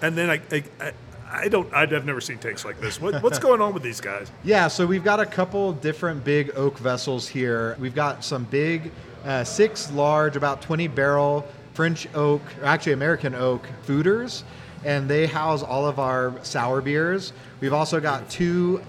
and 0.00 0.16
then 0.16 0.30
I, 0.30 0.40
I, 0.50 0.64
I, 0.80 0.92
I 1.32 1.48
don't. 1.48 1.72
I've 1.72 2.04
never 2.04 2.20
seen 2.20 2.38
tanks 2.38 2.64
like 2.64 2.80
this. 2.80 3.00
What, 3.00 3.22
what's 3.22 3.38
going 3.40 3.60
on 3.60 3.72
with 3.72 3.82
these 3.82 4.00
guys? 4.00 4.30
Yeah, 4.44 4.68
so 4.68 4.86
we've 4.86 5.04
got 5.04 5.18
a 5.18 5.26
couple 5.26 5.72
different 5.72 6.24
big 6.24 6.52
oak 6.56 6.78
vessels 6.78 7.26
here. 7.26 7.76
We've 7.80 7.94
got 7.94 8.24
some 8.24 8.44
big, 8.44 8.92
uh, 9.24 9.44
six 9.44 9.90
large, 9.92 10.36
about 10.36 10.62
20 10.62 10.88
barrel 10.88 11.46
French 11.74 12.06
oak, 12.14 12.42
or 12.60 12.66
actually 12.66 12.92
American 12.92 13.34
oak 13.34 13.66
foeders, 13.86 14.42
and 14.84 15.08
they 15.08 15.26
house 15.26 15.62
all 15.62 15.86
of 15.86 15.98
our 15.98 16.34
sour 16.42 16.80
beers. 16.80 17.32
We've 17.60 17.72
also 17.72 18.00
got 18.00 18.28
two. 18.28 18.82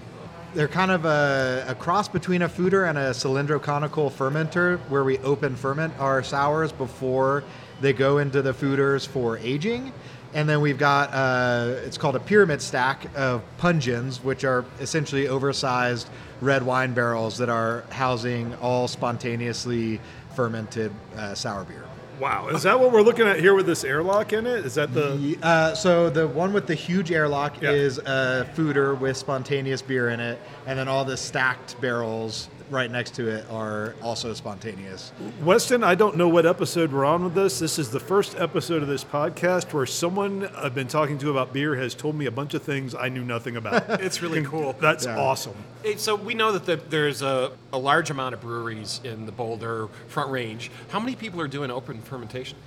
They're 0.54 0.68
kind 0.68 0.90
of 0.90 1.04
a, 1.04 1.64
a 1.68 1.74
cross 1.74 2.06
between 2.06 2.42
a 2.42 2.48
foeder 2.48 2.88
and 2.88 2.96
a 2.96 3.10
cylindroconical 3.10 4.12
fermenter, 4.12 4.78
where 4.88 5.02
we 5.02 5.18
open 5.18 5.56
ferment 5.56 5.94
our 5.98 6.22
sours 6.22 6.70
before 6.72 7.42
they 7.80 7.92
go 7.92 8.18
into 8.18 8.40
the 8.42 8.52
foeders 8.52 9.06
for 9.06 9.38
aging. 9.38 9.92
And 10.32 10.48
then 10.48 10.60
we've 10.60 10.78
got 10.78 11.10
uh, 11.12 11.76
it's 11.84 11.96
called 11.96 12.16
a 12.16 12.20
pyramid 12.20 12.60
stack 12.60 13.06
of 13.16 13.42
puncheons, 13.58 14.22
which 14.22 14.44
are 14.44 14.64
essentially 14.80 15.28
oversized 15.28 16.08
red 16.40 16.62
wine 16.64 16.92
barrels 16.92 17.38
that 17.38 17.48
are 17.48 17.84
housing 17.90 18.54
all 18.56 18.88
spontaneously 18.88 20.00
fermented 20.34 20.92
uh, 21.16 21.34
sour 21.34 21.64
beer. 21.64 21.84
Wow, 22.20 22.46
is 22.48 22.62
that 22.62 22.78
what 22.78 22.92
we're 22.92 23.02
looking 23.02 23.26
at 23.26 23.40
here 23.40 23.54
with 23.54 23.66
this 23.66 23.82
airlock 23.82 24.32
in 24.32 24.46
it? 24.46 24.64
Is 24.64 24.76
that 24.76 24.94
the? 24.94 25.36
Uh, 25.42 25.74
so 25.74 26.08
the 26.10 26.28
one 26.28 26.52
with 26.52 26.68
the 26.68 26.74
huge 26.74 27.10
airlock 27.10 27.60
Yeah. 27.60 27.70
is 27.72 27.98
a 27.98 28.48
foeder 28.54 28.96
with 28.98 29.16
spontaneous 29.16 29.82
beer 29.82 30.10
in 30.10 30.20
it, 30.20 30.38
and 30.66 30.78
then 30.78 30.86
all 30.86 31.04
the 31.04 31.16
stacked 31.16 31.80
barrels 31.80 32.48
right 32.74 32.90
next 32.90 33.14
to 33.14 33.28
it 33.28 33.46
are 33.50 33.94
also 34.02 34.34
spontaneous. 34.34 35.12
Weston, 35.42 35.84
I 35.84 35.94
don't 35.94 36.16
know 36.16 36.28
what 36.28 36.44
episode 36.44 36.92
we're 36.92 37.04
on 37.04 37.22
with 37.24 37.34
this. 37.34 37.60
This 37.60 37.78
is 37.78 37.90
the 37.90 38.00
first 38.00 38.34
episode 38.36 38.82
of 38.82 38.88
this 38.88 39.04
podcast 39.04 39.72
where 39.72 39.86
someone 39.86 40.50
I've 40.56 40.74
been 40.74 40.88
talking 40.88 41.16
to 41.18 41.30
about 41.30 41.52
beer 41.52 41.76
has 41.76 41.94
told 41.94 42.16
me 42.16 42.26
a 42.26 42.30
bunch 42.32 42.52
of 42.52 42.62
things 42.62 42.94
I 42.94 43.08
knew 43.08 43.24
nothing 43.24 43.56
about. 43.56 44.00
It's 44.04 44.20
really 44.20 44.42
cool. 44.42 44.74
That's 44.80 45.06
Yeah. 45.06 45.18
awesome. 45.18 45.54
Hey, 45.82 45.96
So 45.96 46.16
we 46.16 46.34
know 46.34 46.52
that 46.52 46.66
the, 46.66 46.76
there's 46.90 47.22
a, 47.22 47.52
a 47.72 47.78
large 47.78 48.10
amount 48.10 48.34
of 48.34 48.40
breweries 48.40 49.00
in 49.04 49.24
the 49.24 49.32
Boulder 49.32 49.88
Front 50.08 50.30
Range. 50.30 50.70
How 50.88 50.98
many 50.98 51.14
people 51.14 51.40
are 51.40 51.48
doing 51.48 51.70
open 51.70 52.02
fermentation? 52.02 52.58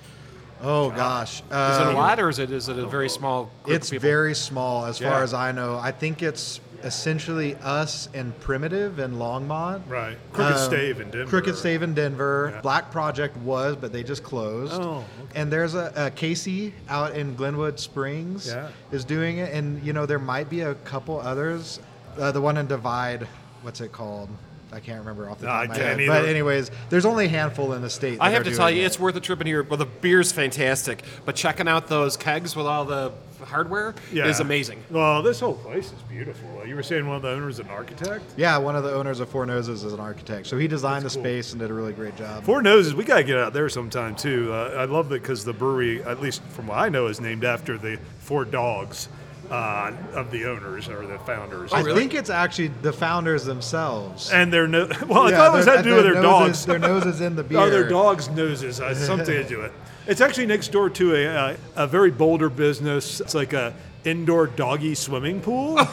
Oh 0.60 0.90
gosh, 0.90 1.38
Is 1.40 1.46
it 1.50 1.52
Um, 1.54 1.94
a 1.94 1.98
lot, 1.98 2.18
or 2.18 2.28
is 2.30 2.40
it 2.40 2.50
is 2.50 2.68
it 2.68 2.76
a 2.78 2.86
very 2.88 3.08
small 3.08 3.48
group 3.62 3.76
It's 3.76 3.92
of 3.92 4.02
very 4.02 4.34
small 4.34 4.86
as 4.86 5.00
Yeah. 5.00 5.10
far 5.10 5.22
as 5.22 5.32
I 5.32 5.52
know. 5.52 5.78
I 5.78 5.92
think 5.92 6.20
it's 6.20 6.60
essentially 6.84 7.54
us 7.56 8.08
and 8.14 8.38
Primitive 8.40 8.98
and 8.98 9.14
Longmont. 9.16 9.82
Right. 9.88 10.16
Crooked 10.32 10.56
Um, 10.56 10.58
Stave 10.58 11.00
in 11.00 11.10
Denver. 11.10 11.28
Crooked 11.28 11.56
Stave 11.56 11.82
in 11.82 11.94
Denver. 11.94 12.52
Yeah. 12.54 12.60
Black 12.60 12.90
Project 12.90 13.36
was, 13.38 13.76
but 13.76 13.92
they 13.92 14.02
just 14.02 14.22
closed. 14.22 14.72
Oh, 14.74 15.04
And 15.34 15.52
there's 15.52 15.74
a, 15.74 15.92
a 15.96 16.10
Casey 16.10 16.74
out 16.88 17.14
in 17.14 17.34
Glenwood 17.34 17.78
Springs 17.80 18.46
Yeah. 18.48 18.68
is 18.92 19.04
doing 19.04 19.38
it, 19.38 19.52
and 19.52 19.82
you 19.84 19.92
know 19.92 20.06
there 20.06 20.18
might 20.18 20.48
be 20.50 20.60
a 20.60 20.74
couple 20.76 21.20
others. 21.20 21.80
Uh, 22.18 22.32
the 22.32 22.40
one 22.40 22.56
in 22.56 22.66
Divide, 22.66 23.26
what's 23.62 23.80
it 23.80 23.92
called? 23.92 24.28
I 24.72 24.80
can't 24.80 25.00
remember 25.00 25.30
off 25.30 25.38
the 25.38 25.46
top 25.46 25.54
I 25.54 25.62
of 25.64 25.68
my 25.70 25.76
can't 25.76 26.00
head. 26.00 26.08
But 26.08 26.28
anyways, 26.28 26.70
there's 26.90 27.06
only 27.06 27.26
a 27.26 27.28
handful 27.28 27.72
in 27.72 27.82
the 27.82 27.90
state. 27.90 28.18
I 28.20 28.30
have 28.30 28.42
are 28.42 28.50
to 28.50 28.56
tell 28.56 28.70
you, 28.70 28.82
it. 28.82 28.86
it's 28.86 28.98
worth 29.00 29.16
a 29.16 29.20
trip 29.20 29.40
in 29.40 29.46
here. 29.46 29.62
Well, 29.62 29.78
the 29.78 29.86
beer's 29.86 30.32
fantastic, 30.32 31.02
but 31.24 31.36
checking 31.36 31.68
out 31.68 31.88
those 31.88 32.16
kegs 32.16 32.54
with 32.54 32.66
all 32.66 32.84
the 32.84 33.12
hardware 33.44 33.94
is 34.12 34.40
amazing. 34.40 34.82
Well, 34.90 35.22
this 35.22 35.40
whole 35.40 35.54
place 35.54 35.86
is 35.86 36.02
beautiful. 36.08 36.66
You 36.66 36.74
were 36.74 36.82
saying 36.82 37.06
one 37.06 37.16
of 37.16 37.22
the 37.22 37.30
owners 37.30 37.54
is 37.54 37.60
an 37.60 37.70
architect. 37.70 38.24
Yeah, 38.36 38.58
one 38.58 38.76
of 38.76 38.82
the 38.84 38.92
owners 38.92 39.20
of 39.20 39.28
Four 39.28 39.46
Noses 39.46 39.84
is 39.84 39.92
an 39.92 40.00
architect, 40.00 40.46
so 40.46 40.58
he 40.58 40.68
designed 40.68 41.04
That's 41.04 41.14
the 41.14 41.20
cool. 41.20 41.24
space 41.30 41.52
and 41.52 41.60
did 41.60 41.70
a 41.70 41.74
really 41.74 41.92
great 41.92 42.16
job. 42.16 42.44
Four 42.44 42.62
Noses, 42.62 42.94
we 42.94 43.04
gotta 43.04 43.24
get 43.24 43.38
out 43.38 43.52
there 43.52 43.68
sometime 43.68 44.14
too. 44.16 44.52
Uh, 44.52 44.74
I 44.76 44.84
love 44.84 45.06
it 45.12 45.22
because 45.22 45.44
the 45.44 45.52
brewery, 45.52 46.02
at 46.02 46.20
least 46.20 46.42
from 46.50 46.66
what 46.66 46.78
I 46.78 46.88
know, 46.88 47.06
is 47.06 47.20
named 47.20 47.44
after 47.44 47.78
the 47.78 47.98
four 48.18 48.44
dogs 48.44 49.08
uh, 49.50 49.92
of 50.14 50.30
the 50.30 50.44
owners 50.46 50.88
or 50.88 51.06
the 51.06 51.18
founders. 51.20 51.72
I 51.72 51.82
think 51.82 52.14
it's 52.14 52.30
actually 52.30 52.68
the 52.68 52.92
founders 52.92 53.44
themselves. 53.44 54.30
and 54.30 54.52
their 54.52 54.68
no, 54.68 54.86
well, 55.08 55.22
I 55.22 55.30
thought 55.30 55.54
it 55.54 55.56
was 55.56 55.66
had 55.66 55.76
to 55.78 55.82
do 55.82 55.94
with 55.96 56.04
their, 56.04 56.14
noses, 56.14 56.22
dogs. 56.22 56.66
Their 56.66 56.78
noses 56.78 57.20
in 57.20 57.36
the 57.36 57.42
beer. 57.42 57.58
Oh, 57.68 57.70
their 57.70 57.88
dogs' 57.88 58.28
noses. 58.28 58.80
Uh, 58.80 58.94
something 58.94 59.26
to 59.26 59.44
do 59.44 59.62
it. 59.62 59.72
It's 60.06 60.20
actually 60.20 60.46
next 60.46 60.68
door 60.68 60.88
to 60.90 61.14
a, 61.14 61.26
uh, 61.26 61.56
a 61.76 61.86
very 61.86 62.10
Boulder 62.10 62.48
business. 62.48 63.20
It's 63.20 63.34
like 63.34 63.52
a 63.52 63.74
indoor 64.04 64.46
doggy 64.46 64.94
swimming 64.94 65.40
pool. 65.40 65.78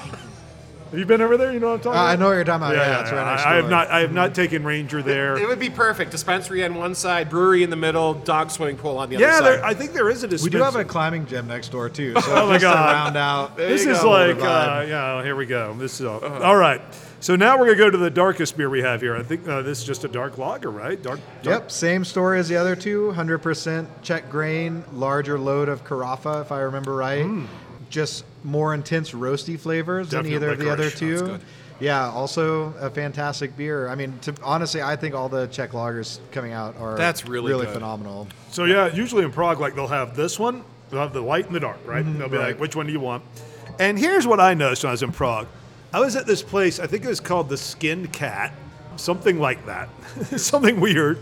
have 0.91 0.99
you 0.99 1.05
been 1.05 1.21
over 1.21 1.35
there? 1.37 1.51
You 1.51 1.59
know 1.59 1.67
what 1.69 1.73
I'm 1.75 1.79
talking 1.81 1.99
Uh, 1.99 2.03
about? 2.03 2.09
I 2.11 2.15
know 2.15 2.25
what 2.27 2.33
you're 2.33 2.43
talking 2.43 2.67
about. 2.67 2.75
Yeah, 2.75 3.01
it's 3.01 3.11
right 3.11 3.25
next 3.31 3.45
I, 3.45 3.51
I 3.51 3.55
have 3.55 3.69
not. 3.69 3.87
I 3.89 3.99
have 3.99 4.13
not 4.13 4.35
taken 4.35 4.63
Ranger 4.63 5.01
there. 5.01 5.37
It 5.37 5.47
would 5.47 5.59
be 5.59 5.69
perfect. 5.69 6.11
Dispensary 6.11 6.63
on 6.63 6.75
one 6.75 6.95
side, 6.95 7.29
brewery 7.29 7.63
in 7.63 7.69
the 7.69 7.75
middle, 7.75 8.13
dog 8.13 8.51
swimming 8.51 8.77
pool 8.77 8.97
on 8.97 9.09
the 9.09 9.17
yeah, 9.17 9.37
other 9.37 9.43
there, 9.43 9.59
side. 9.61 9.63
I 9.65 9.73
think 9.73 9.93
there 9.93 10.09
is 10.09 10.23
a 10.23 10.27
We 10.27 10.49
do 10.49 10.59
have 10.59 10.75
a 10.75 10.85
climbing 10.85 11.25
gym 11.25 11.47
next 11.47 11.69
door 11.71 11.89
too. 11.89 12.13
So 12.21 12.33
Oh 12.35 12.47
my 12.47 12.53
just 12.53 12.63
God. 12.63 12.93
round 12.93 13.17
out. 13.17 13.57
there 13.57 13.67
This 13.69 13.85
is 13.85 13.99
go, 13.99 14.09
like, 14.09 14.37
uh, 14.37 14.85
yeah. 14.87 15.21
Here 15.23 15.35
we 15.35 15.45
go. 15.45 15.73
This 15.73 15.99
is 15.99 16.05
all, 16.05 16.23
all 16.23 16.55
right. 16.55 16.81
So 17.19 17.35
now 17.35 17.57
we're 17.57 17.65
gonna 17.65 17.77
go 17.77 17.89
to 17.89 17.97
the 17.97 18.09
darkest 18.11 18.55
beer 18.55 18.69
we 18.69 18.81
have 18.81 19.01
here. 19.01 19.15
I 19.15 19.23
think 19.23 19.47
uh, 19.47 19.61
this 19.63 19.79
is 19.79 19.83
just 19.83 20.03
a 20.03 20.07
dark 20.07 20.37
lager, 20.37 20.69
right? 20.69 21.01
Dark. 21.01 21.19
dark 21.41 21.61
Yep, 21.63 21.71
same 21.71 22.05
story 22.05 22.39
as 22.39 22.47
the 22.47 22.55
other 22.57 22.75
two. 22.75 23.11
100% 23.15 23.87
Czech 24.03 24.29
grain, 24.29 24.83
larger 24.93 25.39
load 25.39 25.67
of 25.67 25.83
carafa, 25.83 26.41
if 26.41 26.51
I 26.51 26.59
remember 26.61 26.93
right. 26.95 27.25
Just 27.89 28.25
more 28.43 28.73
intense 28.73 29.11
roasty 29.11 29.59
flavors 29.59 30.09
than 30.09 30.23
Definite 30.23 30.35
either 30.35 30.49
of 30.51 30.59
the 30.59 30.71
other 30.71 30.89
two. 30.89 31.17
That's. 31.17 31.43
Yeah, 31.79 32.09
also 32.09 32.73
a 32.79 32.89
fantastic 32.89 33.57
beer. 33.57 33.89
I 33.89 33.95
mean, 33.95 34.17
to, 34.19 34.33
honestly, 34.41 34.81
I 34.81 34.95
think 34.95 35.13
all 35.13 35.27
the 35.27 35.47
Czech 35.47 35.71
lagers 35.71 36.19
coming 36.31 36.53
out 36.53 36.77
are 36.77 36.95
That's 36.95 37.27
really 37.27 37.49
really 37.49 37.65
good. 37.65 37.73
phenomenal. 37.73 38.27
So 38.51 38.63
yeah, 38.63 38.93
usually 38.93 39.25
in 39.25 39.31
Prague, 39.31 39.59
like 39.59 39.75
they'll 39.75 39.87
have 39.87 40.15
this 40.15 40.39
one, 40.39 40.63
they'll 40.89 41.01
have 41.01 41.11
the 41.13 41.21
light 41.21 41.47
and 41.47 41.55
the 41.55 41.59
dark, 41.59 41.79
right? 41.85 42.05
they'll 42.17 42.29
be 42.29 42.37
right. 42.37 42.47
like, 42.47 42.59
which 42.59 42.75
one 42.75 42.85
do 42.85 42.93
you 42.93 43.01
want? 43.01 43.23
And 43.77 43.99
here's 43.99 44.25
what 44.25 44.39
I 44.39 44.53
noticed 44.53 44.83
when 44.83 44.89
I 44.89 44.93
was 44.93 45.03
in 45.03 45.11
Prague. 45.11 45.47
I 45.93 45.99
was 45.99 46.15
at 46.15 46.25
this 46.25 46.41
place, 46.41 46.79
I 46.79 46.87
think 46.87 47.03
it 47.03 47.09
was 47.09 47.19
called 47.19 47.49
the 47.49 47.57
Skinned 47.57 48.13
Cat, 48.13 48.53
something 48.95 49.39
like 49.39 49.65
that, 49.65 49.89
something 50.37 50.79
weird. 50.79 51.21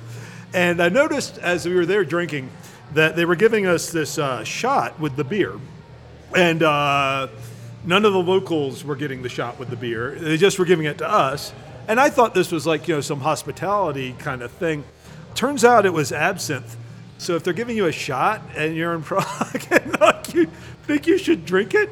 And 0.54 0.82
I 0.82 0.90
noticed 0.90 1.40
as 1.40 1.66
we 1.66 1.74
were 1.74 1.88
there 1.88 2.06
drinking 2.06 2.50
that 2.94 3.16
they 3.16 3.26
were 3.26 3.36
giving 3.36 3.66
us 3.66 3.92
this 3.92 4.20
uh, 4.20 4.44
shot 4.44 5.00
with 5.00 5.16
the 5.16 5.24
beer, 5.24 5.54
and 6.36 6.64
uh, 6.64 7.28
none 7.84 8.06
of 8.06 8.14
the 8.14 8.20
locals 8.20 8.84
were 8.84 8.96
getting 8.96 9.22
the 9.22 9.30
shot 9.30 9.60
with 9.60 9.70
the 9.70 9.76
beer. 9.76 10.16
They 10.16 10.38
just 10.38 10.60
were 10.60 10.66
giving 10.66 10.86
it 10.86 10.98
to 11.00 11.10
us. 11.10 11.54
And 11.88 12.00
I 12.00 12.10
thought 12.10 12.34
this 12.34 12.52
was 12.52 12.66
like 12.66 12.88
you 12.88 12.96
know 12.96 13.02
some 13.02 13.20
hospitality 13.20 14.14
kind 14.20 14.42
of 14.42 14.52
thing. 14.52 14.84
Turns 15.36 15.66
out 15.66 15.86
it 15.86 15.94
was 15.94 16.12
absinthe. 16.12 16.78
So 17.18 17.36
if 17.36 17.44
they're 17.44 17.54
giving 17.54 17.78
you 17.78 17.86
a 17.86 17.92
shot 17.92 18.42
and 18.56 18.76
you're 18.76 18.94
in 18.94 19.02
Prague 19.04 19.66
and 19.72 20.00
like 20.00 20.34
you 20.34 20.48
think 20.84 21.08
you 21.08 21.18
should 21.18 21.46
drink 21.46 21.74
it, 21.74 21.90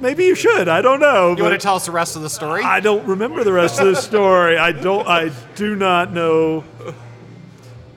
maybe 0.00 0.24
you 0.24 0.34
should. 0.34 0.68
I 0.68 0.82
don't 0.82 1.00
know. 1.00 1.34
you 1.36 1.42
want 1.42 1.54
to 1.54 1.58
tell 1.58 1.76
us 1.76 1.86
the 1.86 1.92
rest 1.92 2.16
of 2.16 2.22
the 2.22 2.30
story? 2.30 2.62
I 2.62 2.80
don't 2.80 3.06
remember 3.06 3.44
the 3.44 3.52
rest 3.52 3.80
of 3.80 3.86
the 3.86 3.96
story. 3.96 4.58
I 4.58 4.72
don't. 4.72 5.06
I 5.06 5.30
do 5.54 5.76
not 5.76 6.12
know. 6.12 6.64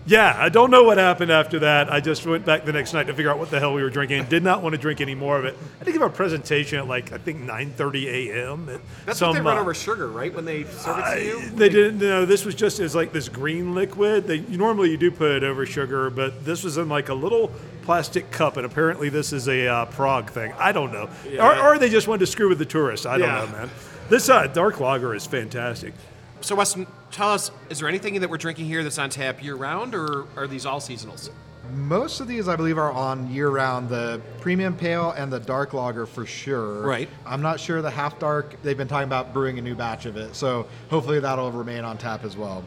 Yeah, 0.07 0.35
I 0.37 0.49
don't 0.49 0.69
know 0.69 0.83
what 0.83 0.99
happened 0.99 1.31
after 1.31 1.59
that. 1.59 1.91
I 1.91 1.99
just 1.99 2.27
went 2.27 2.45
back 2.45 2.63
the 2.63 2.71
next 2.73 2.93
night 2.93 3.07
to 3.07 3.13
figure 3.15 3.31
out 3.31 3.39
what 3.39 3.49
the 3.49 3.59
hell 3.59 3.73
we 3.73 3.81
were 3.81 3.89
drinking. 3.89 4.25
Did 4.25 4.43
not 4.43 4.61
want 4.61 4.73
to 4.73 4.77
drink 4.77 5.01
any 5.01 5.15
more 5.15 5.35
of 5.35 5.45
it. 5.45 5.55
I 5.55 5.77
had 5.79 5.85
to 5.87 5.91
give 5.91 6.01
a 6.03 6.09
presentation 6.11 6.77
at 6.77 6.87
like 6.87 7.11
I 7.11 7.17
think 7.17 7.41
9:30 7.41 8.05
a.m. 8.29 8.81
That's 9.05 9.17
some, 9.17 9.29
what 9.29 9.33
they 9.33 9.41
run 9.41 9.57
uh, 9.57 9.61
over 9.61 9.73
sugar, 9.73 10.07
right? 10.07 10.31
When 10.31 10.45
they 10.45 10.63
serve 10.65 10.99
it 10.99 11.15
to 11.15 11.23
you? 11.25 11.49
they 11.55 11.69
didn't 11.69 11.97
know 11.97 12.23
this 12.23 12.45
was 12.45 12.53
just 12.53 12.79
as 12.79 12.93
like 12.93 13.13
this 13.13 13.29
green 13.29 13.73
liquid. 13.73 14.27
They 14.27 14.41
normally 14.41 14.91
you 14.91 14.97
do 14.97 15.09
put 15.09 15.31
it 15.31 15.43
over 15.43 15.65
sugar, 15.65 16.11
but 16.11 16.45
this 16.45 16.63
was 16.63 16.77
in 16.77 16.87
like 16.87 17.09
a 17.09 17.13
little 17.15 17.51
plastic 17.81 18.29
cup, 18.29 18.57
and 18.57 18.65
apparently 18.65 19.09
this 19.09 19.33
is 19.33 19.47
a 19.47 19.67
uh, 19.67 19.85
Prague 19.85 20.29
thing. 20.29 20.53
I 20.59 20.71
don't 20.71 20.93
know, 20.93 21.09
or, 21.39 21.57
or 21.57 21.77
they 21.79 21.89
just 21.89 22.07
wanted 22.07 22.19
to 22.19 22.27
screw 22.27 22.49
with 22.49 22.59
the 22.59 22.65
tourists. 22.65 23.07
I 23.07 23.17
don't 23.17 23.27
Yeah. 23.27 23.45
know, 23.45 23.51
man. 23.57 23.69
This 24.09 24.29
uh, 24.29 24.45
dark 24.45 24.79
lager 24.79 25.15
is 25.15 25.25
fantastic. 25.25 25.95
So, 26.41 26.55
Weston, 26.55 26.85
tell 27.11 27.31
us, 27.31 27.49
is 27.69 27.79
there 27.79 27.87
anything 27.87 28.19
that 28.19 28.29
we're 28.29 28.37
drinking 28.37 28.65
here 28.65 28.83
that's 28.83 28.99
on 28.99 29.09
tap 29.09 29.43
year 29.43 29.55
round, 29.55 29.95
or 29.95 30.25
are 30.35 30.47
these 30.47 30.65
all 30.65 30.79
seasonals? 30.79 31.29
Most 31.73 32.19
of 32.19 32.27
these, 32.27 32.47
I 32.47 32.55
believe, 32.55 32.77
are 32.77 32.91
on 32.91 33.31
year 33.31 33.49
round. 33.49 33.89
The 33.89 34.21
premium 34.39 34.75
pale 34.75 35.11
and 35.11 35.33
the 35.33 35.39
dark 35.39 35.73
lager 35.73 36.05
for 36.05 36.25
sure. 36.25 36.81
Right. 36.83 37.09
I'm 37.25 37.41
not 37.41 37.59
sure 37.59 37.81
the 37.81 37.89
half 37.89 38.19
dark. 38.19 38.61
They've 38.61 38.77
been 38.77 38.87
talking 38.87 39.07
about 39.07 39.33
brewing 39.33 39.57
a 39.57 39.61
new 39.61 39.75
batch 39.75 40.05
of 40.05 40.17
it, 40.17 40.35
so 40.35 40.67
hopefully 40.89 41.19
that'll 41.19 41.51
remain 41.51 41.83
on 41.83 41.97
tap 41.97 42.23
as 42.23 42.37
well. 42.37 42.63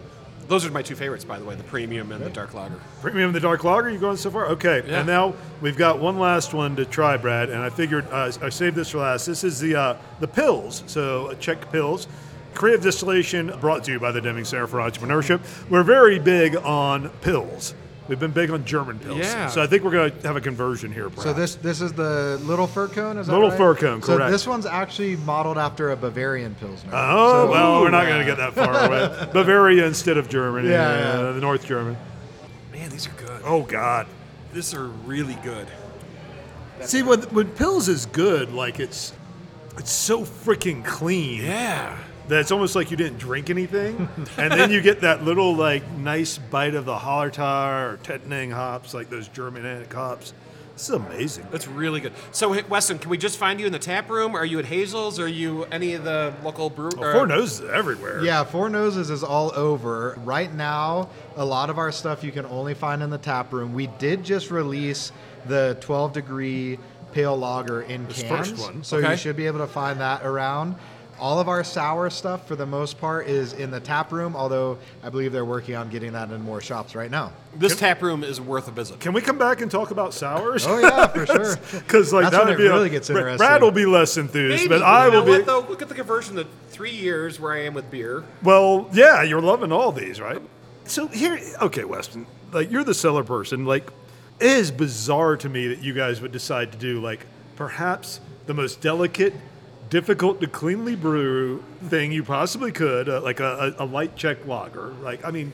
Those 0.48 0.64
are 0.64 0.70
my 0.70 0.80
two 0.80 0.96
favorites, 0.96 1.26
by 1.26 1.38
the 1.38 1.44
way, 1.44 1.54
the 1.54 1.62
premium 1.62 2.10
and 2.10 2.24
the 2.24 2.30
dark 2.30 2.54
lager. 2.54 2.80
Premium 3.02 3.26
and 3.26 3.34
the 3.34 3.40
dark 3.40 3.64
lager. 3.64 3.90
You 3.90 3.98
going 3.98 4.16
so 4.16 4.30
far? 4.30 4.46
Okay. 4.46 4.82
Yeah. 4.86 5.00
And 5.00 5.06
now 5.06 5.34
we've 5.60 5.76
got 5.76 5.98
one 5.98 6.18
last 6.18 6.54
one 6.54 6.74
to 6.76 6.86
try, 6.86 7.18
Brad. 7.18 7.50
And 7.50 7.60
I 7.60 7.68
figured 7.68 8.06
uh, 8.10 8.32
I 8.40 8.48
saved 8.48 8.74
this 8.74 8.90
for 8.90 8.98
last. 8.98 9.26
This 9.26 9.44
is 9.44 9.60
the 9.60 9.76
uh, 9.76 9.96
the 10.20 10.28
pils. 10.28 10.88
So 10.88 11.26
uh, 11.26 11.34
Czech 11.34 11.70
pils. 11.70 12.06
Creative 12.54 12.82
distillation 12.82 13.52
brought 13.60 13.84
to 13.84 13.92
you 13.92 14.00
by 14.00 14.10
the 14.12 14.20
Deming 14.20 14.44
Center 14.44 14.66
for 14.66 14.78
Entrepreneurship. 14.78 15.40
We're 15.70 15.84
very 15.84 16.18
big 16.18 16.56
on 16.56 17.08
pils. 17.22 17.74
We've 18.08 18.18
been 18.18 18.30
big 18.32 18.50
on 18.50 18.64
German 18.64 18.98
pils. 18.98 19.18
Yeah. 19.18 19.48
So 19.48 19.62
I 19.62 19.66
think 19.66 19.84
we're 19.84 19.90
going 19.90 20.10
to 20.18 20.26
have 20.26 20.34
a 20.36 20.40
conversion 20.40 20.90
here. 20.92 21.10
So 21.18 21.32
this 21.34 21.56
this 21.56 21.80
is 21.82 21.92
the 21.92 22.38
little 22.42 22.66
fur 22.66 22.88
cone. 22.88 23.18
Is 23.18 23.26
that 23.26 23.32
Little 23.34 23.50
right? 23.50 23.58
fur 23.58 23.74
cone, 23.74 24.02
So 24.02 24.16
this 24.30 24.46
one's 24.46 24.64
actually 24.66 25.16
modeled 25.16 25.58
after 25.58 25.90
a 25.90 25.96
Bavarian 25.96 26.54
pilsner. 26.54 26.90
Oh 26.92 27.44
So- 27.46 27.50
well, 27.52 27.80
we're 27.82 27.90
not 27.90 28.06
going 28.06 28.20
to 28.20 28.24
get 28.24 28.38
that 28.38 28.54
far 28.54 28.72
away. 28.86 29.28
Bavaria 29.32 29.86
instead 29.86 30.16
of 30.16 30.28
Germany. 30.30 30.70
Yeah, 30.70 30.88
uh, 30.88 31.22
yeah. 31.26 31.32
the 31.32 31.40
North 31.40 31.66
German. 31.66 31.96
Man, 32.72 32.88
these 32.88 33.06
are 33.06 33.12
good. 33.12 33.42
Oh 33.44 33.62
God. 33.62 34.06
These 34.54 34.72
are 34.74 34.86
really 34.86 35.36
good. 35.44 35.68
See, 36.80 37.02
when 37.02 37.20
when 37.24 37.48
pils 37.48 37.88
is 37.90 38.06
good, 38.06 38.52
like 38.52 38.80
it's 38.80 39.12
it's 39.76 39.92
so 39.92 40.22
freaking 40.22 40.82
clean. 40.84 41.44
Yeah. 41.44 41.98
That 42.28 42.40
it's 42.40 42.52
almost 42.52 42.74
like 42.76 42.90
you 42.90 42.96
didn't 42.96 43.18
drink 43.18 43.50
anything, 43.50 44.08
and 44.36 44.52
then 44.52 44.70
you 44.70 44.80
get 44.80 45.00
that 45.00 45.24
little 45.24 45.54
like 45.54 45.88
nice 45.92 46.38
bite 46.38 46.74
of 46.74 46.84
the 46.84 46.96
Hallertau 46.96 47.92
or 47.94 47.96
Tettnang 47.98 48.52
hops, 48.52 48.94
like 48.94 49.10
those 49.10 49.28
Germanic 49.28 49.92
hops. 49.92 50.32
This 50.74 50.90
is 50.90 50.94
amazing. 50.94 51.44
That's 51.50 51.66
really 51.66 51.98
good. 52.00 52.12
So, 52.30 52.52
hey, 52.52 52.62
Weston, 52.68 53.00
can 53.00 53.10
we 53.10 53.18
just 53.18 53.36
find 53.36 53.58
you 53.58 53.66
in 53.66 53.72
the 53.72 53.80
tap 53.80 54.08
room? 54.08 54.36
Are 54.36 54.44
you 54.44 54.60
at 54.60 54.64
Hazel's? 54.64 55.18
Are 55.18 55.26
you 55.26 55.64
any 55.72 55.94
of 55.94 56.04
the 56.04 56.32
local 56.44 56.70
brew? 56.70 56.90
or- 56.98 57.12
Four 57.14 57.26
noses 57.26 57.68
everywhere. 57.68 58.22
Yeah, 58.22 58.44
Four 58.44 58.68
Noses 58.70 59.10
is 59.10 59.24
all 59.24 59.50
over. 59.56 60.16
Right 60.24 60.54
now, 60.54 61.08
a 61.34 61.44
lot 61.44 61.68
of 61.68 61.78
our 61.78 61.90
stuff 61.90 62.22
you 62.22 62.30
can 62.30 62.46
only 62.46 62.74
find 62.74 63.02
in 63.02 63.10
the 63.10 63.18
tap 63.18 63.52
room. 63.52 63.72
We 63.74 63.88
did 63.98 64.22
just 64.22 64.52
release 64.52 65.10
the 65.46 65.76
12 65.80 66.12
degree 66.12 66.78
pale 67.10 67.36
lager 67.36 67.82
in 67.82 68.06
This 68.06 68.22
cans. 68.22 68.50
first 68.50 68.60
one. 68.60 68.84
So 68.84 68.98
Okay. 68.98 69.10
you 69.12 69.16
should 69.16 69.36
be 69.36 69.48
able 69.48 69.58
to 69.58 69.66
find 69.66 69.98
that 70.00 70.24
around. 70.24 70.76
All 71.20 71.40
of 71.40 71.48
our 71.48 71.64
sour 71.64 72.08
stuff, 72.10 72.46
for 72.46 72.54
the 72.56 72.66
most 72.66 72.98
part, 72.98 73.26
is 73.26 73.52
in 73.52 73.70
the 73.70 73.80
tap 73.80 74.12
room, 74.12 74.36
although 74.36 74.78
I 75.02 75.08
believe 75.10 75.32
they're 75.32 75.44
working 75.44 75.74
on 75.74 75.88
getting 75.90 76.12
that 76.12 76.30
in 76.30 76.40
more 76.42 76.60
shops 76.60 76.94
right 76.94 77.10
now. 77.10 77.32
This 77.56 77.76
tap 77.76 78.02
room 78.02 78.22
is 78.22 78.40
worth 78.40 78.68
a 78.68 78.70
visit. 78.70 79.00
Can 79.00 79.12
we 79.12 79.20
come 79.20 79.36
back 79.38 79.60
and 79.60 79.70
talk 79.70 79.90
about 79.90 80.14
sours? 80.14 80.64
Oh, 80.66 80.78
yeah, 80.78 81.06
for 81.08 81.26
sure. 81.26 81.56
Because 81.80 82.12
like 82.12 82.24
That's 82.24 82.36
that 82.36 82.38
when 82.46 82.48
would 82.48 82.54
it 82.54 82.58
be 82.58 82.68
really 82.68 82.86
a, 82.86 82.90
gets 82.90 83.08
Brad- 83.08 83.18
interesting. 83.18 83.46
Brad 83.46 83.62
will 83.62 83.70
be 83.72 83.86
less 83.86 84.16
enthused, 84.16 84.56
Maybe, 84.62 84.68
but 84.68 84.82
I 84.82 85.08
know 85.10 85.24
will 85.24 85.38
be. 85.38 85.42
though? 85.44 85.60
Look 85.68 85.82
at 85.82 85.88
the 85.88 85.94
conversion. 85.94 86.36
The 86.36 86.46
three 86.70 86.92
years 86.92 87.40
where 87.40 87.52
I 87.52 87.62
am 87.64 87.74
with 87.74 87.90
beer. 87.90 88.22
Well, 88.42 88.88
yeah, 88.92 89.22
you're 89.22 89.40
loving 89.42 89.72
all 89.72 89.90
these, 89.92 90.20
right? 90.20 90.40
So 90.84 91.08
here, 91.08 91.38
okay, 91.62 91.84
Weston, 91.84 92.26
like 92.52 92.70
you're 92.70 92.84
the 92.84 92.94
cellar 92.94 93.24
person. 93.24 93.64
Like, 93.64 93.90
it 94.40 94.46
is 94.46 94.70
bizarre 94.70 95.36
to 95.38 95.48
me 95.48 95.66
that 95.68 95.80
you 95.82 95.92
guys 95.94 96.20
would 96.20 96.30
decide 96.32 96.70
to 96.72 96.78
do 96.78 97.00
like 97.00 97.26
perhaps 97.56 98.20
the 98.46 98.54
most 98.54 98.80
delicate, 98.80 99.34
difficult 99.90 100.40
to 100.40 100.46
cleanly 100.46 100.96
brew 100.96 101.62
thing 101.84 102.12
you 102.12 102.22
possibly 102.22 102.72
could, 102.72 103.08
uh, 103.08 103.20
like 103.22 103.40
a, 103.40 103.74
a, 103.78 103.84
a 103.84 103.86
light 103.86 104.16
Czech 104.16 104.46
lager. 104.46 104.88
Like, 105.02 105.24
I 105.24 105.30
mean, 105.30 105.52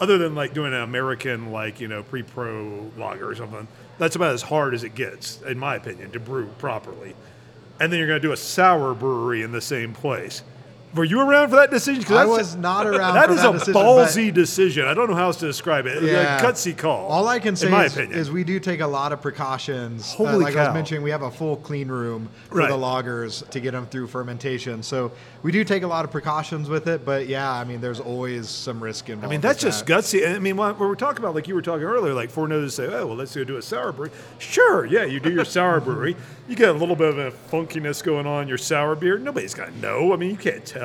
other 0.00 0.18
than 0.18 0.34
like 0.34 0.54
doing 0.54 0.72
an 0.72 0.80
American, 0.80 1.52
like 1.52 1.80
you 1.80 1.88
know, 1.88 2.02
pre-pro 2.02 2.90
lager 2.96 3.28
or 3.28 3.34
something, 3.34 3.68
that's 3.98 4.16
about 4.16 4.34
as 4.34 4.42
hard 4.42 4.74
as 4.74 4.84
it 4.84 4.94
gets, 4.94 5.40
in 5.42 5.58
my 5.58 5.76
opinion, 5.76 6.10
to 6.12 6.20
brew 6.20 6.46
properly. 6.58 7.14
And 7.80 7.92
then 7.92 7.98
you're 7.98 8.08
going 8.08 8.20
to 8.20 8.26
do 8.26 8.32
a 8.32 8.36
sour 8.36 8.94
brewery 8.94 9.42
in 9.42 9.52
the 9.52 9.60
same 9.60 9.92
place 9.92 10.42
Were 10.94 11.04
you 11.04 11.20
around 11.20 11.48
for 11.50 11.56
that 11.56 11.70
decision? 11.70 12.04
I 12.12 12.24
was 12.24 12.54
not 12.54 12.86
around 12.86 13.14
That 13.14 13.30
is 13.30 13.42
that 13.42 13.50
a 13.50 13.52
decision, 13.54 13.74
ballsy 13.74 14.32
decision. 14.32 14.86
I 14.86 14.94
don't 14.94 15.08
know 15.10 15.16
how 15.16 15.24
else 15.26 15.38
to 15.38 15.46
describe 15.46 15.86
it. 15.86 16.02
Yeah. 16.04 16.38
A 16.38 16.42
gutsy 16.42 16.76
call. 16.76 17.06
All 17.08 17.26
I 17.26 17.40
can 17.40 17.56
say 17.56 17.66
in 17.66 17.72
my 17.72 17.86
is, 17.86 17.96
opinion. 17.96 18.18
is 18.18 18.30
we 18.30 18.44
do 18.44 18.60
take 18.60 18.80
a 18.80 18.86
lot 18.86 19.12
of 19.12 19.20
precautions. 19.20 20.12
Uh, 20.12 20.16
Holy 20.16 20.44
like 20.44 20.54
I 20.56 20.66
was 20.66 20.74
mentioning, 20.74 21.02
we 21.02 21.10
have 21.10 21.22
a 21.22 21.30
full 21.30 21.56
clean 21.56 21.88
room 21.88 22.28
for 22.48 22.58
Right. 22.58 22.68
the 22.70 22.76
lagers 22.76 23.48
to 23.50 23.58
get 23.60 23.72
them 23.72 23.86
through 23.86 24.06
fermentation. 24.06 24.82
So 24.84 25.10
we 25.42 25.50
do 25.50 25.64
take 25.64 25.82
a 25.82 25.86
lot 25.88 26.04
of 26.04 26.12
precautions 26.12 26.68
with 26.68 26.86
it. 26.86 27.04
But 27.04 27.26
yeah, 27.26 27.50
I 27.50 27.64
mean, 27.64 27.80
there's 27.80 28.00
always 28.00 28.48
some 28.48 28.80
risk 28.82 29.08
involved. 29.08 29.26
I 29.26 29.30
mean, 29.30 29.40
that's 29.40 29.60
just 29.60 29.86
that. 29.86 29.92
gutsy. 29.92 30.32
I 30.32 30.38
mean, 30.38 30.56
when 30.56 30.78
we're 30.78 30.94
talking 30.94 31.24
about, 31.24 31.34
like 31.34 31.48
you 31.48 31.56
were 31.56 31.62
talking 31.62 31.84
earlier, 31.84 32.14
like 32.14 32.30
Four 32.30 32.46
Noses 32.46 32.74
say, 32.76 32.86
oh, 32.86 33.06
well, 33.08 33.16
let's 33.16 33.34
go 33.34 33.42
do 33.42 33.56
a 33.56 33.62
sour 33.62 33.90
brewery. 33.90 34.12
Sure, 34.38 34.86
yeah, 34.86 35.04
you 35.04 35.18
do 35.18 35.32
your 35.32 35.44
sour 35.44 35.80
brewery. 35.84 36.14
You 36.46 36.54
get 36.54 36.68
a 36.68 36.72
little 36.72 36.94
bit 36.96 37.08
of 37.08 37.18
a 37.18 37.30
funkiness 37.30 38.04
going 38.04 38.26
on 38.26 38.42
in 38.42 38.48
your 38.48 38.58
sour 38.58 38.94
beer. 38.94 39.18
Nobody's 39.18 39.54
to 39.54 39.70
know. 39.78 40.12
I 40.12 40.16
mean, 40.16 40.30
you 40.30 40.36
can't 40.36 40.64
tell. 40.64 40.83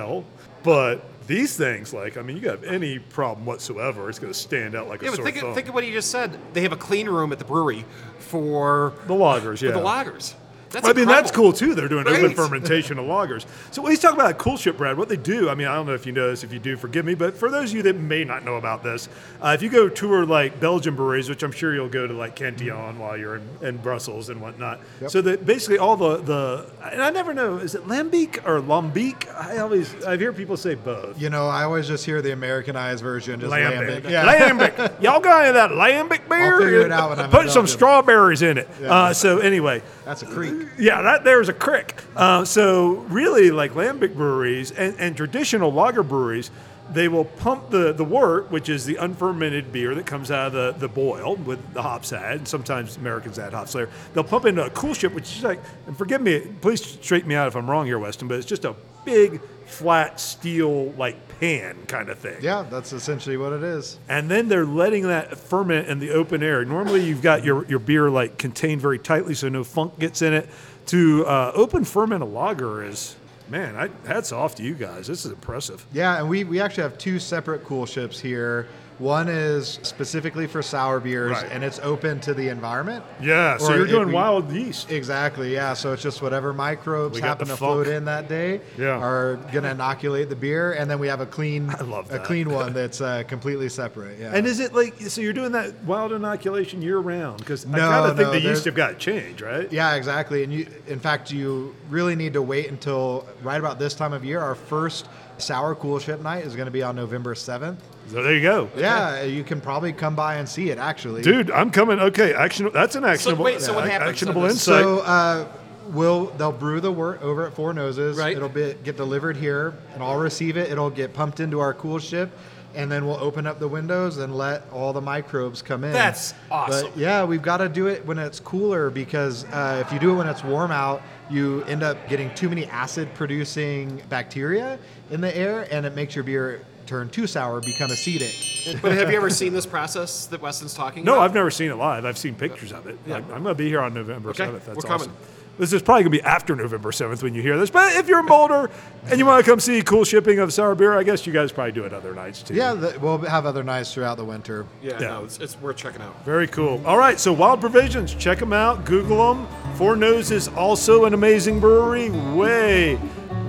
But 0.63 1.03
these 1.27 1.56
things, 1.56 1.94
like, 1.94 2.18
I 2.18 2.22
mean, 2.22 2.38
you 2.38 2.50
have 2.50 2.63
any 2.63 3.00
problem 3.00 3.46
whatsoever, 3.46 4.10
it's 4.10 4.20
going 4.20 4.34
to 4.34 4.38
stand 4.38 4.75
out 4.75 4.88
like 4.88 5.01
Yeah, 5.01 5.12
a 5.12 5.15
sore 5.15 5.25
think, 5.25 5.38
thumb. 5.38 5.53
think 5.53 5.68
of 5.70 5.74
what 5.74 5.86
you 5.86 5.94
just 5.94 6.12
said. 6.12 6.38
They 6.53 6.62
have 6.63 6.72
a 6.74 6.77
clean 6.77 7.08
room 7.08 7.32
at 7.32 7.39
the 7.39 7.46
brewery 7.46 7.86
for 8.18 8.94
the 9.08 9.13
lagers, 9.13 9.62
yeah. 9.62 9.72
for 9.72 9.79
the 9.79 9.86
lagers. 9.86 10.34
That's 10.70 10.88
I 10.88 10.94
mean, 10.94 11.08
that's 11.08 11.32
cool 11.32 11.52
too. 11.52 11.74
They're 11.74 11.88
doing 11.88 12.08
open 12.08 12.36
fermentation 12.36 13.00
of 13.00 13.06
lagers. 13.06 13.46
So 13.72 13.82
when 13.82 13.92
he's 13.92 14.00
talking 14.00 14.20
about 14.20 14.38
coolship, 14.38 14.78
Brad, 14.78 14.98
what 14.98 15.10
they 15.10 15.18
do, 15.18 15.50
I 15.50 15.56
mean, 15.56 15.68
I 15.68 15.76
don't 15.76 15.88
know 15.88 15.94
if 15.96 16.06
you 16.06 16.12
know 16.12 16.30
this, 16.30 16.44
if 16.44 16.54
you 16.54 16.60
do, 16.60 16.78
forgive 16.78 17.06
me, 17.06 17.16
but 17.16 17.36
for 17.36 17.50
those 17.50 17.72
of 17.72 17.78
you 17.78 17.84
that 17.84 17.96
may 17.96 18.24
not 18.24 18.46
know 18.46 18.56
about 18.56 18.84
this, 18.84 19.10
uh, 19.42 19.50
if 19.56 19.64
you 19.64 19.70
go 19.70 19.90
tour 19.90 20.26
like 20.26 20.60
Belgian 20.60 20.96
breweries, 20.96 21.28
which 21.28 21.42
I'm 21.44 21.52
sure 21.52 21.74
you'll 21.74 21.90
go 21.90 22.06
to 22.06 22.14
like 22.14 22.36
Cantillon 22.36 23.00
while 23.00 23.18
you're 23.18 23.38
in, 23.38 23.48
in 23.62 23.78
Brussels 23.78 24.30
and 24.30 24.42
whatnot. 24.42 24.80
So 25.08 25.22
that 25.22 25.46
basically 25.46 25.80
all 25.80 25.98
the, 25.98 26.18
the, 26.18 26.70
and 26.92 27.02
I 27.02 27.10
never 27.10 27.34
know, 27.34 27.58
is 27.58 27.74
it 27.74 27.88
Lambic 27.88 28.46
or 28.46 28.62
Lambic? 28.62 29.28
I 29.36 29.58
always, 29.58 30.04
I 30.04 30.18
hear 30.18 30.34
people 30.34 30.58
say 30.58 30.76
both. 30.76 31.20
You 31.20 31.30
know, 31.30 31.48
I 31.48 31.64
always 31.64 31.88
just 31.88 32.06
hear 32.06 32.22
the 32.22 32.32
Americanized 32.32 33.02
version, 33.02 33.40
just 33.40 33.52
Lambic. 33.52 34.04
lambic. 34.04 34.10
Yeah. 34.10 34.26
Lambic. 34.26 35.02
Y'all 35.02 35.20
got 35.20 35.42
any 35.42 35.50
of 35.50 35.56
that 35.56 35.72
lambic 35.72 36.30
beer? 36.30 36.60
figure 36.60 36.82
it 36.82 36.92
out 36.92 37.10
when 37.10 37.20
I'm 37.20 37.30
Put 37.30 37.50
some 37.50 37.68
strawberries 37.68 38.42
in 38.42 38.58
it. 38.58 38.68
Uh, 38.84 39.14
so 39.14 39.40
anyway, 39.40 39.82
That's 40.06 40.24
a 40.24 40.26
creek. 40.26 40.59
Yeah, 40.78 41.01
that 41.01 41.24
there's 41.24 41.50
a 41.50 41.54
crick. 41.54 42.01
Uh, 42.16 42.46
so 42.46 42.96
really, 43.10 43.51
like 43.51 43.72
lambic 43.74 44.16
breweries 44.16 44.72
and, 44.72 44.96
and 45.00 45.16
traditional 45.16 45.72
lager 45.72 46.04
breweries, 46.04 46.51
they 46.92 47.08
will 47.08 47.25
pump 47.25 47.70
the, 47.70 47.94
the 47.94 48.04
wort, 48.04 48.50
which 48.51 48.68
is 48.68 48.86
the 48.86 48.96
unfermented 48.96 49.72
beer 49.72 49.94
that 49.94 50.06
comes 50.06 50.32
out 50.32 50.48
of 50.48 50.54
the, 50.54 50.72
the 50.80 50.88
boil 50.88 51.36
with 51.36 51.74
the 51.74 51.82
hops 51.82 52.12
add, 52.13 52.38
and 52.38 52.48
sometimes 52.48 52.98
Americans 52.98 53.38
add 53.38 53.54
hops 53.54 53.74
there. 53.74 53.89
They'll 54.13 54.24
pump 54.24 54.46
into 54.46 54.66
a 54.66 54.70
coolship, 54.72 55.13
which 55.13 55.38
is 55.38 55.44
like, 55.44 55.60
and 55.86 55.96
forgive 55.96 56.22
me, 56.22 56.39
please 56.62 56.84
straighten 56.84 57.30
me 57.30 57.36
out 57.36 57.48
if 57.48 57.56
I'm 57.56 57.70
wrong 57.70 57.86
here, 57.86 58.00
Weston, 58.00 58.28
but 58.28 58.38
it's 58.38 58.48
just 58.48 58.66
a 58.66 58.75
big, 59.06 59.41
flat 59.65 60.20
steel 60.20 60.91
like 60.91 61.15
pan 61.39 61.77
kind 61.88 62.10
of 62.10 62.20
thing. 62.20 62.38
Yeah, 62.41 62.65
that's 62.70 62.91
essentially 62.91 63.38
what 63.38 63.53
it 63.53 63.63
is. 63.63 63.98
And 64.10 64.29
then 64.29 64.50
they're 64.50 64.65
letting 64.65 65.03
that 65.03 65.38
ferment 65.38 65.88
in 65.88 66.00
the 66.00 66.12
open 66.12 66.44
air. 66.44 66.65
Normally, 66.65 67.03
you've 67.06 67.22
got 67.22 67.44
your, 67.44 67.65
your 67.65 67.79
beer 67.79 68.10
like 68.10 68.38
contained 68.38 68.82
very 68.82 69.00
tightly 69.00 69.34
so 69.34 69.48
no 69.50 69.63
funk 69.63 69.98
gets 70.00 70.22
in 70.22 70.34
it. 70.34 70.50
To 70.88 71.25
uh, 71.25 71.51
open 71.53 71.86
ferment 71.86 72.24
a 72.24 72.25
lager 72.25 72.84
is, 72.84 73.15
man, 73.48 73.75
I, 73.75 73.89
hats 74.08 74.32
off 74.32 74.56
to 74.56 74.63
you 74.63 74.74
guys. 74.74 75.08
This 75.08 75.24
is 75.25 75.32
impressive. 75.32 75.86
Yeah, 75.94 76.18
and 76.18 76.27
we, 76.27 76.44
we 76.44 76.60
actually 76.60 76.84
have 76.84 76.98
two 76.98 77.20
separate 77.20 77.63
coolships 77.63 78.20
here. 78.20 78.68
One 79.00 79.29
is 79.29 79.79
specifically 79.82 80.46
for 80.46 80.62
sour 80.62 81.00
beers, 81.00 81.32
Right. 81.32 81.48
and 81.51 81.63
it's 81.63 81.79
open 81.79 82.20
to 82.22 82.34
the 82.34 82.50
environment. 82.50 83.03
Yeah, 83.22 83.58
so 83.58 83.74
you're 83.74 83.88
doing 83.88 84.08
we- 84.10 84.13
wild 84.13 84.51
yeast. 84.51 84.91
Exactly, 84.91 85.53
yeah. 85.53 85.74
So 85.74 85.94
it's 85.94 86.03
just 86.03 86.22
whatever 86.22 86.51
microbes 86.53 87.18
happen 87.20 87.48
to 87.48 87.56
float 87.56 87.88
in 87.88 88.03
that 88.06 88.27
day 88.27 88.60
Yeah. 88.77 89.00
are 89.00 89.38
gonna 89.53 89.70
inoculate 89.72 90.27
the 90.29 90.36
beer, 90.36 90.74
and 90.74 90.91
then 90.91 91.00
we 91.00 91.08
have 91.08 91.22
a 91.22 91.25
clean, 91.25 91.70
a 92.12 92.20
clean 92.20 92.50
one 92.53 92.74
that's 92.74 93.00
uh, 93.00 93.24
completely 93.25 93.70
separate. 93.70 94.20
Yeah. 94.20 94.32
And 94.34 94.46
is 94.46 94.60
it 94.60 94.75
like, 94.75 95.00
so 95.00 95.22
you're 95.22 95.32
doing 95.34 95.53
that 95.53 95.82
wild 95.86 96.12
inoculation 96.12 96.82
year 96.82 96.98
round? 97.00 97.38
Because 97.39 97.65
I 97.65 97.79
kind 97.79 98.06
of 98.12 98.18
think 98.18 98.27
no, 98.27 98.34
the 98.34 98.41
yeast 98.41 98.65
have 98.65 98.75
got 98.75 98.89
to 98.89 98.96
change, 98.96 99.41
right? 99.41 99.72
yeah, 99.72 99.96
exactly. 99.96 100.44
And 100.44 100.51
you, 100.51 100.68
in 100.88 101.00
fact, 101.00 101.32
you 101.32 101.74
really 101.89 102.15
need 102.18 102.34
to 102.34 102.41
wait 102.41 102.70
until 102.70 103.25
right 103.44 103.60
about 103.60 103.79
this 103.79 103.94
time 103.94 104.12
of 104.12 104.25
year. 104.25 104.41
Our 104.41 104.56
first 104.56 105.08
sour 105.38 105.74
coolship 105.74 106.22
night 106.22 106.46
is 106.46 106.53
going 106.53 106.65
to 106.65 106.72
be 106.72 106.84
on 106.84 106.98
November 106.98 107.34
seventh. 107.34 107.82
So 108.12 108.22
there 108.24 108.34
you 108.34 108.41
go. 108.41 108.68
Yeah, 108.75 108.88
you 109.24 109.43
can 109.43 109.62
probably 109.62 109.93
come 109.93 110.15
by 110.15 110.36
and 110.36 110.48
see 110.48 110.69
it. 110.69 110.77
Actually, 110.77 111.22
Dude, 111.22 111.51
I'm 111.51 111.72
coming. 111.72 112.00
Okay, 112.00 112.34
action. 112.34 112.69
That's 112.74 112.96
an 112.96 113.03
actionable. 113.05 113.43
wait, 113.46 113.62
so 113.62 113.74
what 113.74 113.84
ac- 113.86 113.91
happens 113.93 114.10
Actionable 114.12 114.41
then? 114.43 114.51
insight. 114.51 114.84
So 114.84 115.00
uh, 115.00 115.48
we'll 115.91 116.25
they'll 116.38 116.51
brew 116.51 116.79
the 116.81 116.91
wort 116.91 117.22
over 117.22 117.46
at 117.48 117.53
Four 117.53 117.74
Noses. 117.74 118.17
Right. 118.17 118.36
It'll 118.36 118.50
be 118.50 118.75
get 118.84 118.98
delivered 118.98 119.38
here, 119.38 119.74
and 119.93 120.03
I'll 120.03 120.17
receive 120.19 120.58
it. 120.58 120.72
It'll 120.72 120.89
get 120.89 121.13
pumped 121.13 121.39
into 121.39 121.60
our 121.60 121.74
coolship, 121.74 122.29
and 122.75 122.91
then 122.91 123.05
we'll 123.08 123.17
open 123.19 123.48
up 123.48 123.60
the 123.60 123.67
windows 123.67 124.17
and 124.17 124.36
let 124.38 124.63
all 124.72 124.93
the 124.93 125.01
microbes 125.01 125.62
come 125.62 125.84
in. 125.84 125.91
That's 125.93 126.34
awesome. 126.51 126.89
But 126.91 126.98
yeah, 126.98 127.24
we've 127.24 127.41
got 127.41 127.58
to 127.58 127.69
do 127.69 127.88
it 127.88 128.05
when 128.05 128.17
it's 128.19 128.39
cooler 128.39 128.89
because 128.89 129.46
uh, 129.46 129.83
if 129.85 129.92
you 129.92 130.00
do 130.00 130.11
it 130.11 130.16
when 130.16 130.27
it's 130.27 130.44
warm 130.44 130.72
out, 130.72 131.01
you 131.29 131.64
end 131.66 131.83
up 131.83 132.07
getting 132.09 132.33
too 132.35 132.50
many 132.50 132.66
acid-producing 132.68 134.01
bacteria 134.09 134.79
in 135.11 135.22
the 135.22 135.35
air, 135.35 135.68
and 135.72 135.85
it 135.85 135.96
makes 135.96 136.16
your 136.16 136.24
beer 136.24 136.61
turn 136.90 137.10
too 137.10 137.28
sour, 137.28 137.62
become 137.62 137.90
acidic. 137.92 138.82
But 138.82 138.92
have 138.94 139.10
you 139.12 139.16
ever 139.18 139.30
seen 139.30 139.54
this 139.54 139.66
process 139.66 140.25
that 140.28 140.42
Weston's 140.42 140.74
talking 140.74 141.04
No, 141.06 141.14
about? 141.14 141.20
No, 141.20 141.25
I've 141.25 141.34
never 141.34 141.52
seen 141.52 141.70
it 141.72 141.75
live. 141.75 142.04
I've 142.04 142.18
seen 142.18 142.36
pictures 142.36 142.72
of 142.74 142.88
it. 142.88 142.98
Yeah. 143.08 143.18
I'm, 143.18 143.24
I'm 143.25 143.44
going 143.44 143.56
to 143.56 143.56
be 143.56 143.68
here 143.70 143.80
on 143.82 143.94
November 143.94 144.32
Okay, 144.32 144.46
7th. 144.48 144.66
That's 144.66 144.75
we're 144.75 144.82
coming. 144.82 145.10
awesome. 145.10 145.14
This 145.60 145.74
is 145.74 145.82
probably 145.82 146.04
going 146.04 146.14
to 146.14 146.18
be 146.20 146.24
after 146.24 146.56
November 146.56 146.90
7th 146.92 147.22
when 147.22 147.36
you 147.36 147.42
hear 147.42 147.58
this. 147.58 147.70
But 147.70 147.94
if 147.98 148.08
you're 148.08 148.20
in 148.22 148.25
Boulder 148.28 148.70
and 149.08 149.20
you 149.20 149.25
want 149.25 149.44
to 149.44 149.52
come 149.52 149.60
see 149.60 149.82
cool 149.82 150.06
shipping 150.06 150.40
of 150.40 150.54
sour 150.54 150.74
beer, 150.74 150.98
I 150.98 151.04
guess 151.04 151.28
you 151.28 151.34
guys 151.34 151.52
probably 151.52 151.74
do 151.74 151.84
it 151.84 151.92
other 151.92 152.14
nights 152.16 152.42
too. 152.44 152.54
Yeah, 152.54 152.74
the, 152.75 152.98
we'll 153.02 153.18
have 153.18 153.46
other 153.46 153.62
nights 153.62 153.94
throughout 153.94 154.16
the 154.16 154.24
winter. 154.24 154.66
Yeah, 154.82 154.94
Yeah. 155.02 155.08
no, 155.10 155.24
it's, 155.25 155.38
it's 155.40 155.60
worth 155.62 155.75
checking 155.75 156.02
out. 156.02 156.16
Very 156.24 156.48
cool. 156.48 156.82
All 156.88 156.98
right, 156.98 157.20
so 157.20 157.34
Wild 157.34 157.60
Provisions, 157.60 158.16
check 158.16 158.40
them 158.40 158.54
out, 158.54 158.86
Google 158.86 159.34
them. 159.34 159.48
Four 159.75 159.98
Nose 159.98 160.32
is 160.32 160.48
also 160.48 161.04
an 161.04 161.14
amazing 161.14 161.60
brewery. 161.60 162.10
Way, 162.10 162.98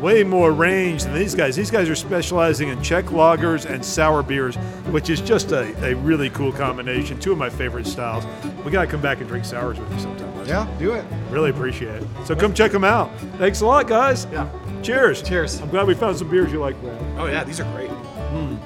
way 0.00 0.24
more 0.24 0.52
range 0.52 1.04
than 1.04 1.14
these 1.14 1.34
guys. 1.34 1.56
These 1.56 1.70
guys 1.70 1.88
are 1.88 1.94
specializing 1.94 2.68
in 2.68 2.82
Czech 2.82 3.06
lagers 3.06 3.66
and 3.66 3.84
sour 3.84 4.22
beers, 4.22 4.56
which 4.90 5.10
is 5.10 5.20
just 5.20 5.52
a, 5.52 5.74
a 5.84 5.94
really 5.96 6.30
cool 6.30 6.52
combination. 6.52 7.18
Two 7.20 7.32
of 7.32 7.38
my 7.38 7.50
favorite 7.50 7.86
styles. 7.86 8.24
We 8.64 8.70
got 8.70 8.82
to 8.82 8.90
come 8.90 9.02
back 9.02 9.18
and 9.20 9.28
drink 9.28 9.44
sours 9.44 9.78
with 9.78 9.92
you 9.92 10.00
sometime. 10.00 10.34
Leslie. 10.36 10.48
Yeah, 10.50 10.78
do 10.78 10.92
it. 10.92 11.04
Really 11.30 11.50
appreciate 11.50 12.02
it. 12.02 12.08
So 12.24 12.34
come 12.34 12.54
check 12.54 12.72
them 12.72 12.84
out. 12.84 13.10
Thanks 13.38 13.60
a 13.60 13.66
lot, 13.66 13.86
guys. 13.86 14.26
Yeah. 14.32 14.48
Cheers. 14.82 15.22
Cheers. 15.22 15.60
I'm 15.60 15.68
glad 15.68 15.86
we 15.86 15.94
found 15.94 16.16
some 16.16 16.30
beers 16.30 16.50
you 16.50 16.60
like, 16.60 16.80
Brad. 16.80 17.00
Oh 17.18 17.26
yeah, 17.26 17.44
these 17.44 17.60
are 17.60 17.70
great. 17.74 17.90
Hmm. 17.90 18.56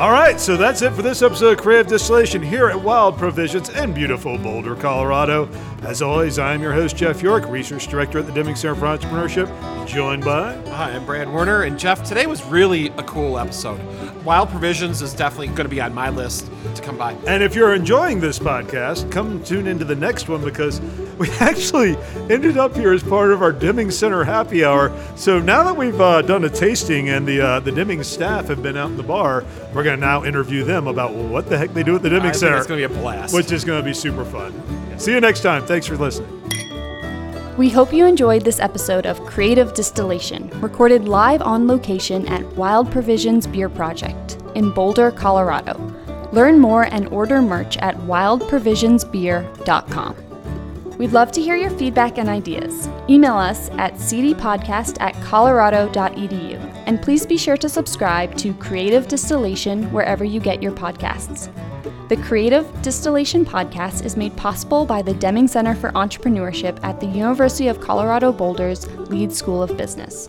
All 0.00 0.10
right, 0.10 0.40
so 0.40 0.56
that's 0.56 0.80
it 0.80 0.94
for 0.94 1.02
this 1.02 1.20
episode 1.20 1.58
of 1.58 1.58
Creative 1.58 1.86
Distillation 1.86 2.40
here 2.40 2.70
at 2.70 2.80
Wild 2.80 3.18
Provisions 3.18 3.68
in 3.68 3.92
beautiful 3.92 4.38
Boulder, 4.38 4.74
Colorado. 4.74 5.46
As 5.82 6.00
always, 6.00 6.38
I 6.38 6.54
am 6.54 6.62
your 6.62 6.72
host, 6.72 6.96
Jeff 6.96 7.20
York, 7.20 7.46
Research 7.50 7.86
Director 7.86 8.18
at 8.18 8.24
the 8.24 8.32
Deming 8.32 8.56
Center 8.56 8.74
for 8.74 8.86
Entrepreneurship, 8.86 9.46
joined 9.86 10.24
by. 10.24 10.54
Hi, 10.70 10.92
I'm 10.92 11.04
Brad 11.04 11.30
Werner, 11.30 11.64
and 11.64 11.78
Jeff, 11.78 12.02
today 12.02 12.26
was 12.26 12.42
really 12.46 12.86
a 12.86 13.02
cool 13.02 13.38
episode. 13.38 13.78
Wild 14.24 14.48
Provisions 14.48 15.02
is 15.02 15.12
definitely 15.12 15.48
going 15.48 15.64
to 15.64 15.68
be 15.68 15.82
on 15.82 15.92
my 15.92 16.08
list 16.08 16.50
to 16.76 16.80
come 16.80 16.96
by. 16.96 17.12
And 17.26 17.42
if 17.42 17.54
you're 17.54 17.74
enjoying 17.74 18.20
this 18.20 18.38
podcast, 18.38 19.12
come 19.12 19.44
tune 19.44 19.66
into 19.66 19.84
the 19.84 19.96
next 19.96 20.30
one 20.30 20.42
because 20.42 20.80
we 21.20 21.28
actually 21.40 21.96
ended 22.30 22.56
up 22.56 22.74
here 22.74 22.92
as 22.92 23.02
part 23.02 23.30
of 23.30 23.42
our 23.42 23.52
Deming 23.52 23.90
Center 23.90 24.24
happy 24.24 24.64
hour. 24.64 24.90
So 25.16 25.38
now 25.38 25.62
that 25.62 25.76
we've 25.76 26.00
uh, 26.00 26.22
done 26.22 26.44
a 26.44 26.48
tasting 26.48 27.10
and 27.10 27.28
the 27.28 27.42
uh, 27.42 27.60
the 27.60 27.70
Deming 27.70 28.02
staff 28.02 28.48
have 28.48 28.62
been 28.62 28.78
out 28.78 28.88
in 28.90 28.96
the 28.96 29.02
bar, 29.02 29.44
we're 29.74 29.82
going 29.84 30.00
to 30.00 30.06
now 30.06 30.24
interview 30.24 30.64
them 30.64 30.86
about 30.88 31.12
what 31.12 31.46
the 31.48 31.58
heck 31.58 31.74
they 31.74 31.82
do 31.82 31.94
at 31.94 32.00
the 32.02 32.08
Deming 32.08 32.30
I 32.30 32.32
think 32.32 32.40
Center. 32.40 32.56
it's 32.56 32.66
going 32.66 32.80
to 32.80 32.88
be 32.88 32.94
a 32.94 32.98
blast. 32.98 33.34
which 33.34 33.52
is 33.52 33.62
going 33.64 33.78
to 33.80 33.84
be 33.84 33.92
super 33.92 34.24
fun. 34.24 34.50
See 34.98 35.12
you 35.12 35.20
next 35.20 35.42
time. 35.42 35.66
Thanks 35.66 35.86
for 35.86 35.98
listening. 35.98 36.38
We 37.58 37.68
hope 37.68 37.92
you 37.92 38.06
enjoyed 38.06 38.42
this 38.42 38.58
episode 38.58 39.04
of 39.04 39.20
Creative 39.26 39.74
Distillation, 39.74 40.48
recorded 40.62 41.06
live 41.06 41.42
on 41.42 41.68
location 41.68 42.26
at 42.28 42.42
Wild 42.54 42.90
Provisions 42.90 43.46
Beer 43.46 43.68
Project 43.68 44.38
in 44.54 44.72
Boulder, 44.72 45.10
Colorado. 45.10 45.76
Learn 46.32 46.58
more 46.58 46.84
and 46.84 47.06
order 47.08 47.42
merch 47.42 47.76
at 47.78 47.96
wildprovisionsbeer.com. 47.98 50.29
We'd 51.00 51.12
love 51.12 51.32
to 51.32 51.40
hear 51.40 51.56
your 51.56 51.70
feedback 51.70 52.18
and 52.18 52.28
ideas. 52.28 52.86
Email 53.08 53.32
us 53.32 53.70
at 53.78 53.94
cdpodcast 53.94 55.00
at 55.00 55.14
colorado.edu. 55.22 56.60
And 56.84 57.00
please 57.00 57.24
be 57.24 57.38
sure 57.38 57.56
to 57.56 57.70
subscribe 57.70 58.36
to 58.36 58.52
Creative 58.52 59.08
Distillation 59.08 59.90
wherever 59.92 60.24
you 60.24 60.40
get 60.40 60.62
your 60.62 60.72
podcasts. 60.72 61.50
The 62.10 62.18
Creative 62.18 62.70
Distillation 62.82 63.46
Podcast 63.46 64.04
is 64.04 64.18
made 64.18 64.36
possible 64.36 64.84
by 64.84 65.00
the 65.00 65.14
Deming 65.14 65.48
Center 65.48 65.74
for 65.74 65.90
Entrepreneurship 65.92 66.78
at 66.84 67.00
the 67.00 67.06
University 67.06 67.68
of 67.68 67.80
Colorado 67.80 68.30
Boulder's 68.30 68.86
Leeds 69.08 69.38
School 69.38 69.62
of 69.62 69.78
Business. 69.78 70.28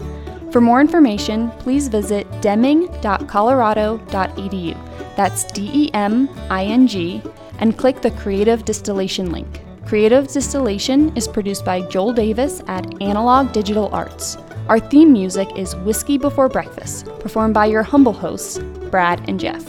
For 0.52 0.62
more 0.62 0.80
information, 0.80 1.52
please 1.60 1.90
visit 1.90 2.26
deming.colorado.edu. 2.42 5.16
That's 5.18 5.44
D 5.52 5.70
E 5.74 5.92
M 5.94 6.30
I 6.50 6.64
N 6.64 6.88
G, 6.88 7.22
and 7.60 7.78
click 7.78 8.02
the 8.02 8.12
Creative 8.12 8.64
Distillation 8.64 9.34
link. 9.34 9.61
Creative 9.92 10.26
Distillation 10.26 11.12
is 11.18 11.28
produced 11.28 11.66
by 11.66 11.82
Joel 11.82 12.14
Davis 12.14 12.62
at 12.68 13.04
Analog 13.04 13.52
Digital 13.52 13.94
Arts. 13.94 14.38
Our 14.70 14.80
theme 14.80 15.12
music 15.12 15.50
is 15.58 15.76
Whiskey 15.76 16.18
Before 16.18 16.48
Breakfast, 16.48 17.08
performed 17.20 17.54
by 17.54 17.66
your 17.66 17.84
humble 17.84 18.14
hosts, 18.14 18.60
Brad 18.90 19.28
and 19.30 19.38
Jeff. 19.38 19.62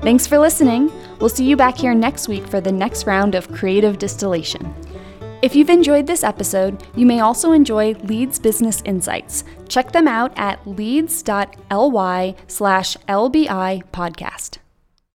Thanks 0.00 0.26
for 0.26 0.36
listening. 0.36 0.90
We'll 1.20 1.28
see 1.28 1.44
you 1.44 1.56
back 1.56 1.76
here 1.78 1.94
next 1.94 2.26
week 2.26 2.44
for 2.44 2.60
the 2.60 2.72
next 2.72 3.06
round 3.06 3.36
of 3.36 3.52
creative 3.52 3.98
distillation. 3.98 4.74
If 5.42 5.54
you've 5.54 5.70
enjoyed 5.70 6.08
this 6.08 6.24
episode, 6.24 6.82
you 6.96 7.06
may 7.06 7.20
also 7.20 7.52
enjoy 7.52 7.92
Leeds 8.02 8.40
Business 8.40 8.82
Insights. 8.84 9.44
Check 9.68 9.92
them 9.92 10.08
out 10.08 10.32
at 10.34 10.66
leeds.ly 10.66 12.34
slash 12.48 12.96
LBI 13.08 13.84
podcast. 13.92 14.58